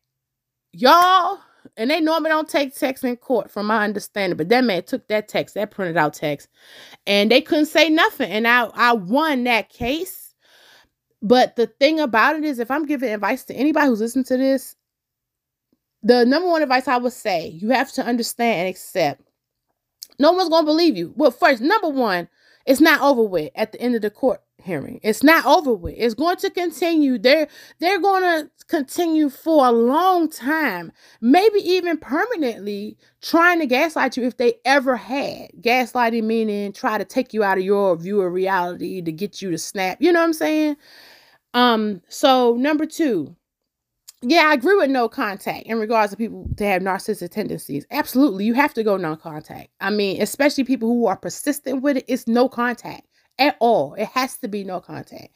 Y'all, 0.72 1.38
and 1.76 1.90
they 1.90 2.00
normally 2.00 2.30
don't 2.30 2.48
take 2.48 2.74
text 2.74 3.04
in 3.04 3.16
court, 3.16 3.50
from 3.50 3.66
my 3.66 3.84
understanding, 3.84 4.36
but 4.36 4.48
that 4.48 4.64
man 4.64 4.82
took 4.82 5.06
that 5.08 5.28
text, 5.28 5.54
that 5.54 5.70
printed 5.70 5.96
out 5.96 6.14
text, 6.14 6.48
and 7.06 7.30
they 7.30 7.40
couldn't 7.40 7.66
say 7.66 7.88
nothing. 7.88 8.30
And 8.30 8.46
I, 8.46 8.64
I 8.74 8.92
won 8.92 9.44
that 9.44 9.70
case. 9.70 10.34
But 11.20 11.56
the 11.56 11.66
thing 11.66 11.98
about 11.98 12.36
it 12.36 12.44
is, 12.44 12.58
if 12.58 12.70
I'm 12.70 12.86
giving 12.86 13.12
advice 13.12 13.44
to 13.46 13.54
anybody 13.54 13.88
who's 13.88 14.00
listening 14.00 14.24
to 14.26 14.36
this, 14.36 14.76
the 16.02 16.24
number 16.24 16.48
one 16.48 16.62
advice 16.62 16.86
I 16.86 16.96
would 16.96 17.12
say 17.12 17.48
you 17.48 17.70
have 17.70 17.90
to 17.94 18.04
understand 18.04 18.60
and 18.60 18.68
accept 18.68 19.22
no 20.18 20.32
one's 20.32 20.48
to 20.48 20.62
believe 20.64 20.96
you. 20.96 21.12
Well, 21.16 21.30
first, 21.30 21.60
number 21.60 21.88
one, 21.88 22.28
it's 22.66 22.80
not 22.80 23.00
over 23.00 23.22
with 23.22 23.50
at 23.54 23.72
the 23.72 23.80
end 23.80 23.94
of 23.94 24.02
the 24.02 24.10
court 24.10 24.40
hearing. 24.62 25.00
It's 25.02 25.22
not 25.22 25.46
over 25.46 25.72
with. 25.72 25.94
It's 25.96 26.14
going 26.14 26.36
to 26.38 26.50
continue. 26.50 27.18
They're 27.18 27.48
they're 27.78 28.00
going 28.00 28.22
to 28.22 28.50
continue 28.66 29.30
for 29.30 29.66
a 29.66 29.72
long 29.72 30.28
time, 30.28 30.92
maybe 31.20 31.58
even 31.60 31.98
permanently 31.98 32.96
trying 33.22 33.60
to 33.60 33.66
gaslight 33.66 34.16
you 34.16 34.24
if 34.24 34.36
they 34.36 34.54
ever 34.64 34.96
had. 34.96 35.50
Gaslighting 35.60 36.24
meaning 36.24 36.72
try 36.72 36.98
to 36.98 37.04
take 37.04 37.32
you 37.32 37.42
out 37.42 37.58
of 37.58 37.64
your 37.64 37.96
view 37.96 38.20
of 38.20 38.32
reality 38.32 39.00
to 39.02 39.12
get 39.12 39.40
you 39.40 39.50
to 39.50 39.58
snap. 39.58 39.98
You 40.00 40.12
know 40.12 40.20
what 40.20 40.26
I'm 40.26 40.32
saying? 40.32 40.76
Um 41.54 42.02
so 42.08 42.54
number 42.56 42.84
2, 42.84 43.34
yeah, 44.22 44.48
I 44.48 44.54
agree 44.54 44.76
with 44.76 44.90
no 44.90 45.08
contact 45.08 45.66
in 45.66 45.78
regards 45.78 46.10
to 46.10 46.16
people 46.16 46.48
to 46.56 46.66
have 46.66 46.82
narcissistic 46.82 47.30
tendencies. 47.30 47.86
Absolutely, 47.90 48.44
you 48.44 48.54
have 48.54 48.74
to 48.74 48.82
go 48.82 48.96
non 48.96 49.16
contact. 49.16 49.70
I 49.80 49.90
mean, 49.90 50.20
especially 50.20 50.64
people 50.64 50.88
who 50.88 51.06
are 51.06 51.16
persistent 51.16 51.82
with 51.82 51.98
it, 51.98 52.04
it's 52.08 52.26
no 52.26 52.48
contact 52.48 53.07
at 53.38 53.56
all. 53.60 53.94
It 53.94 54.08
has 54.08 54.36
to 54.38 54.48
be 54.48 54.64
no 54.64 54.80
contact. 54.80 55.30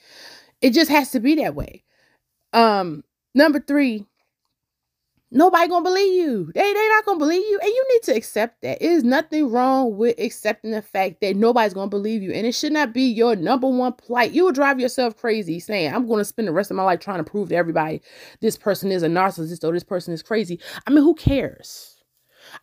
It 0.60 0.70
just 0.70 0.90
has 0.90 1.10
to 1.12 1.20
be 1.20 1.36
that 1.36 1.54
way. 1.54 1.84
Um, 2.52 3.04
number 3.34 3.60
three, 3.60 4.06
nobody 5.30 5.68
gonna 5.68 5.84
believe 5.84 6.12
you. 6.14 6.52
They 6.54 6.72
they 6.72 6.88
not 6.90 7.04
gonna 7.04 7.18
believe 7.18 7.42
you, 7.42 7.58
and 7.60 7.68
you 7.68 7.86
need 7.92 8.02
to 8.04 8.16
accept 8.16 8.62
that. 8.62 8.82
It 8.82 8.90
is 8.90 9.04
nothing 9.04 9.50
wrong 9.50 9.96
with 9.96 10.18
accepting 10.18 10.72
the 10.72 10.82
fact 10.82 11.20
that 11.22 11.36
nobody's 11.36 11.74
gonna 11.74 11.88
believe 11.88 12.22
you, 12.22 12.32
and 12.32 12.46
it 12.46 12.54
should 12.54 12.72
not 12.72 12.92
be 12.92 13.02
your 13.04 13.36
number 13.36 13.68
one 13.68 13.94
plight. 13.94 14.32
You 14.32 14.44
will 14.44 14.52
drive 14.52 14.80
yourself 14.80 15.16
crazy 15.16 15.60
saying, 15.60 15.94
"I'm 15.94 16.06
gonna 16.08 16.24
spend 16.24 16.48
the 16.48 16.52
rest 16.52 16.70
of 16.70 16.76
my 16.76 16.84
life 16.84 17.00
trying 17.00 17.24
to 17.24 17.30
prove 17.30 17.48
to 17.50 17.56
everybody 17.56 18.02
this 18.40 18.56
person 18.56 18.92
is 18.92 19.02
a 19.02 19.08
narcissist 19.08 19.66
or 19.66 19.72
this 19.72 19.84
person 19.84 20.14
is 20.14 20.22
crazy." 20.22 20.60
I 20.86 20.90
mean, 20.90 21.04
who 21.04 21.14
cares? 21.14 22.01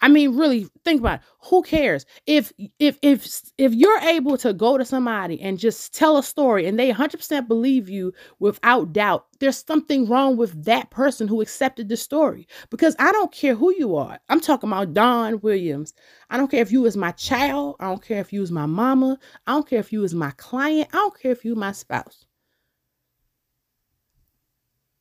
I 0.01 0.07
mean, 0.07 0.37
really 0.37 0.67
think 0.83 0.99
about 1.01 1.19
it. 1.19 1.25
Who 1.45 1.61
cares 1.61 2.05
if 2.25 2.51
if 2.79 2.97
if 3.01 3.51
if 3.57 3.73
you're 3.73 3.99
able 3.99 4.37
to 4.37 4.53
go 4.53 4.77
to 4.77 4.85
somebody 4.85 5.41
and 5.41 5.57
just 5.57 5.93
tell 5.93 6.17
a 6.17 6.23
story 6.23 6.65
and 6.67 6.77
they 6.77 6.91
100% 6.91 7.47
believe 7.47 7.89
you 7.89 8.13
without 8.39 8.93
doubt, 8.93 9.27
there's 9.39 9.63
something 9.65 10.07
wrong 10.07 10.37
with 10.37 10.65
that 10.65 10.89
person 10.91 11.27
who 11.27 11.41
accepted 11.41 11.89
the 11.89 11.97
story. 11.97 12.47
Because 12.69 12.95
I 12.99 13.11
don't 13.11 13.31
care 13.31 13.55
who 13.55 13.73
you 13.75 13.95
are. 13.95 14.19
I'm 14.29 14.39
talking 14.39 14.69
about 14.69 14.93
Dawn 14.93 15.39
Williams. 15.41 15.93
I 16.29 16.37
don't 16.37 16.51
care 16.51 16.61
if 16.61 16.71
you 16.71 16.81
was 16.81 16.97
my 16.97 17.11
child. 17.11 17.75
I 17.79 17.85
don't 17.85 18.03
care 18.03 18.19
if 18.19 18.33
you 18.33 18.41
was 18.41 18.51
my 18.51 18.65
mama. 18.65 19.17
I 19.47 19.53
don't 19.53 19.67
care 19.67 19.79
if 19.79 19.93
you 19.93 20.01
was 20.01 20.13
my 20.13 20.31
client. 20.31 20.89
I 20.93 20.97
don't 20.97 21.19
care 21.19 21.31
if 21.31 21.45
you 21.45 21.55
my 21.55 21.71
spouse. 21.71 22.25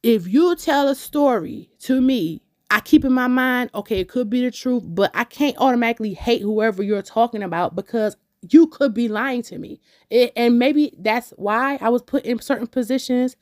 If 0.03 0.29
you 0.29 0.55
tell 0.55 0.89
a 0.89 0.95
story 0.95 1.71
to 1.81 2.01
me 2.01 2.43
I 2.71 2.81
keep 2.81 3.05
in 3.05 3.13
my 3.13 3.29
mind, 3.29 3.71
okay, 3.75 4.01
it 4.01 4.09
could 4.09 4.29
be 4.29 4.43
the 4.45 4.51
truth, 4.51 4.83
but 4.87 5.11
I 5.15 5.25
can't 5.25 5.57
automatically 5.59 6.15
hate 6.15 6.43
whoever 6.43 6.83
you're 6.83 7.03
talking 7.03 7.43
about 7.43 7.75
because 7.75 8.17
you 8.49 8.67
could 8.67 8.95
be 8.95 9.09
lying 9.09 9.43
to 9.43 9.59
me. 9.59 9.81
It, 10.11 10.33
and 10.37 10.59
maybe 10.59 10.95
that's 10.99 11.31
why 11.37 11.79
I 11.81 11.89
was 11.89 12.03
put 12.03 12.25
in 12.25 12.41
certain 12.41 12.67
positions. 12.67 13.37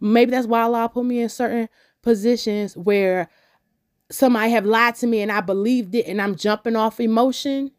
Maybe 0.00 0.30
that's 0.30 0.46
why 0.46 0.62
Allah 0.62 0.88
put 0.88 1.04
me 1.04 1.20
in 1.20 1.28
certain 1.28 1.68
positions 2.02 2.76
where 2.76 3.28
somebody 4.10 4.50
have 4.50 4.66
lied 4.66 4.94
to 4.96 5.06
me 5.06 5.20
and 5.20 5.32
I 5.32 5.40
believed 5.40 5.94
it 5.94 6.06
and 6.06 6.20
I'm 6.20 6.34
jumping 6.34 6.76
off 6.76 7.00
emotion. 7.00 7.70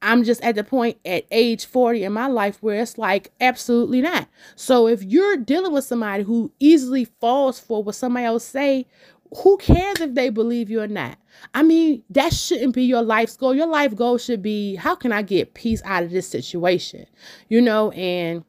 I'm 0.00 0.22
just 0.22 0.42
at 0.42 0.54
the 0.54 0.62
point 0.62 0.98
at 1.04 1.26
age 1.30 1.66
40 1.66 2.04
in 2.04 2.12
my 2.12 2.28
life 2.28 2.58
where 2.62 2.80
it's 2.80 2.98
like 2.98 3.32
absolutely 3.40 4.00
not. 4.00 4.28
So 4.54 4.86
if 4.86 5.02
you're 5.02 5.36
dealing 5.36 5.72
with 5.72 5.84
somebody 5.84 6.22
who 6.22 6.52
easily 6.60 7.04
falls 7.04 7.58
for 7.58 7.82
what 7.82 7.96
somebody 7.96 8.26
else 8.26 8.44
say 8.44 8.86
who 9.36 9.56
cares 9.58 10.00
if 10.00 10.14
they 10.14 10.30
believe 10.30 10.70
you 10.70 10.80
or 10.80 10.86
not? 10.86 11.18
I 11.54 11.62
mean, 11.62 12.02
that 12.10 12.32
shouldn't 12.32 12.74
be 12.74 12.84
your 12.84 13.02
life's 13.02 13.36
goal. 13.36 13.54
Your 13.54 13.66
life 13.66 13.94
goal 13.94 14.18
should 14.18 14.42
be 14.42 14.74
how 14.74 14.94
can 14.94 15.12
I 15.12 15.22
get 15.22 15.54
peace 15.54 15.82
out 15.84 16.02
of 16.02 16.10
this 16.10 16.28
situation? 16.28 17.06
You 17.48 17.60
know, 17.60 17.90
and 17.92 18.44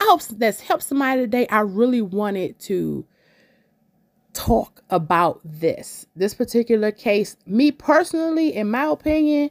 I 0.00 0.04
hope 0.04 0.22
that's 0.22 0.60
helped 0.60 0.84
somebody 0.84 1.22
today. 1.22 1.46
I 1.48 1.60
really 1.60 2.02
wanted 2.02 2.58
to 2.60 3.06
talk 4.32 4.82
about 4.90 5.40
this. 5.44 6.06
This 6.14 6.34
particular 6.34 6.92
case, 6.92 7.36
me 7.46 7.72
personally, 7.72 8.54
in 8.54 8.70
my 8.70 8.84
opinion, 8.84 9.50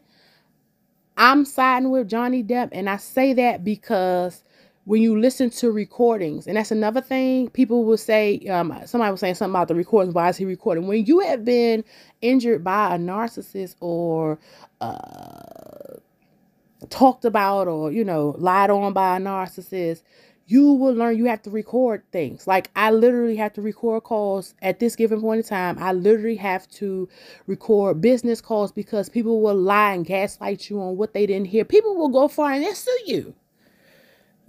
I'm 1.18 1.46
siding 1.46 1.90
with 1.90 2.08
Johnny 2.08 2.44
Depp, 2.44 2.70
and 2.72 2.90
I 2.90 2.98
say 2.98 3.34
that 3.34 3.64
because 3.64 4.44
when 4.88 5.02
you 5.02 5.20
listen 5.20 5.50
to 5.50 5.70
recordings, 5.70 6.48
and 6.48 6.56
that's 6.56 6.72
another 6.72 7.02
thing, 7.02 7.50
people 7.50 7.84
will 7.84 7.98
say, 7.98 8.40
um, 8.50 8.74
somebody 8.86 9.12
was 9.12 9.20
saying 9.20 9.36
something 9.36 9.52
about 9.54 9.68
the 9.68 9.76
recordings. 9.76 10.16
Why 10.16 10.30
is 10.30 10.38
he 10.38 10.46
recording? 10.46 10.88
When 10.88 11.06
you 11.06 11.20
have 11.20 11.44
been 11.44 11.84
injured 12.22 12.64
by 12.64 12.96
a 12.96 12.98
narcissist 12.98 13.76
or 13.82 14.40
uh, 14.80 15.98
talked 16.90 17.26
about 17.26 17.68
or, 17.68 17.92
you 17.92 18.06
know, 18.06 18.34
lied 18.38 18.70
on 18.70 18.94
by 18.94 19.18
a 19.18 19.20
narcissist, 19.20 20.04
you 20.46 20.72
will 20.72 20.94
learn 20.94 21.18
you 21.18 21.26
have 21.26 21.42
to 21.42 21.50
record 21.50 22.02
things. 22.14 22.48
Like 22.48 22.72
I 22.74 22.92
literally 22.92 23.36
have 23.36 23.52
to 23.56 23.62
record 23.62 24.04
calls 24.04 24.54
at 24.62 24.80
this 24.80 24.96
given 24.96 25.20
point 25.20 25.40
in 25.40 25.44
time. 25.44 25.78
I 25.80 25.92
literally 25.92 26.38
have 26.38 26.66
to 26.70 27.10
record 27.46 28.00
business 28.00 28.40
calls 28.40 28.72
because 28.72 29.10
people 29.10 29.42
will 29.42 29.54
lie 29.54 29.96
and 29.96 30.06
gaslight 30.06 30.70
you 30.70 30.80
on 30.80 30.96
what 30.96 31.14
they 31.14 31.26
didn't 31.26 31.48
hear. 31.48 31.66
People 31.66 31.98
will 31.98 32.08
go 32.08 32.30
far 32.30 32.54
and 32.54 32.64
they 32.64 32.74
sue 32.74 33.00
you. 33.06 33.36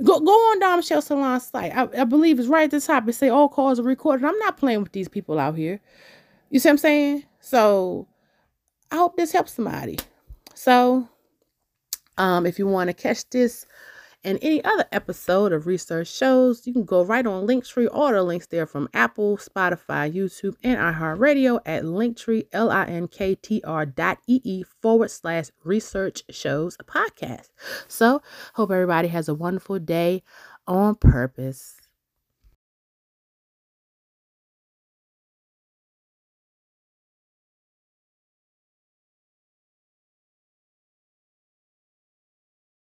Go 0.02 0.20
go 0.20 0.30
on 0.30 0.61
Dom 0.61 0.78
Michelle 0.78 1.02
Salon's 1.02 1.46
site. 1.46 1.76
I, 1.76 1.88
I 2.00 2.04
believe 2.04 2.38
it's 2.38 2.48
right 2.48 2.64
at 2.64 2.70
the 2.70 2.80
top. 2.80 3.08
It 3.08 3.14
say 3.14 3.28
all 3.28 3.48
calls 3.48 3.80
are 3.80 3.84
recorded. 3.84 4.24
I'm 4.24 4.38
not 4.38 4.56
playing 4.56 4.82
with 4.82 4.92
these 4.92 5.08
people 5.08 5.38
out 5.38 5.56
here. 5.56 5.80
You 6.50 6.61
see 6.61 6.68
what 6.68 6.74
I'm 6.74 6.78
saying? 6.78 7.24
So 7.40 8.06
I 8.92 8.96
hope 8.96 9.16
this 9.16 9.32
helps 9.32 9.52
somebody. 9.54 9.98
So 10.54 11.08
um 12.16 12.46
if 12.46 12.58
you 12.58 12.66
want 12.66 12.88
to 12.88 12.94
catch 12.94 13.28
this 13.30 13.66
and 14.28 14.38
any 14.42 14.62
other 14.62 14.84
episode 14.92 15.54
of 15.54 15.66
Research 15.66 16.06
Shows, 16.06 16.66
you 16.66 16.74
can 16.74 16.84
go 16.84 17.02
right 17.02 17.26
on 17.26 17.46
Linktree. 17.46 17.88
All 17.90 18.12
the 18.12 18.22
links 18.22 18.46
there 18.46 18.66
from 18.66 18.86
Apple, 18.92 19.38
Spotify, 19.38 20.12
YouTube, 20.12 20.54
and 20.62 20.76
iHeartRadio 20.76 21.60
at 21.64 21.84
Linktree, 21.84 22.46
L-I-N-K-T-R 22.52 23.86
dot 23.86 24.18
E-E 24.26 24.64
forward 24.82 25.10
slash 25.10 25.46
Research 25.64 26.24
Shows 26.28 26.76
podcast. 26.76 27.48
So, 27.88 28.20
hope 28.52 28.70
everybody 28.70 29.08
has 29.08 29.30
a 29.30 29.34
wonderful 29.34 29.78
day 29.78 30.22
on 30.66 30.96
purpose. 30.96 31.77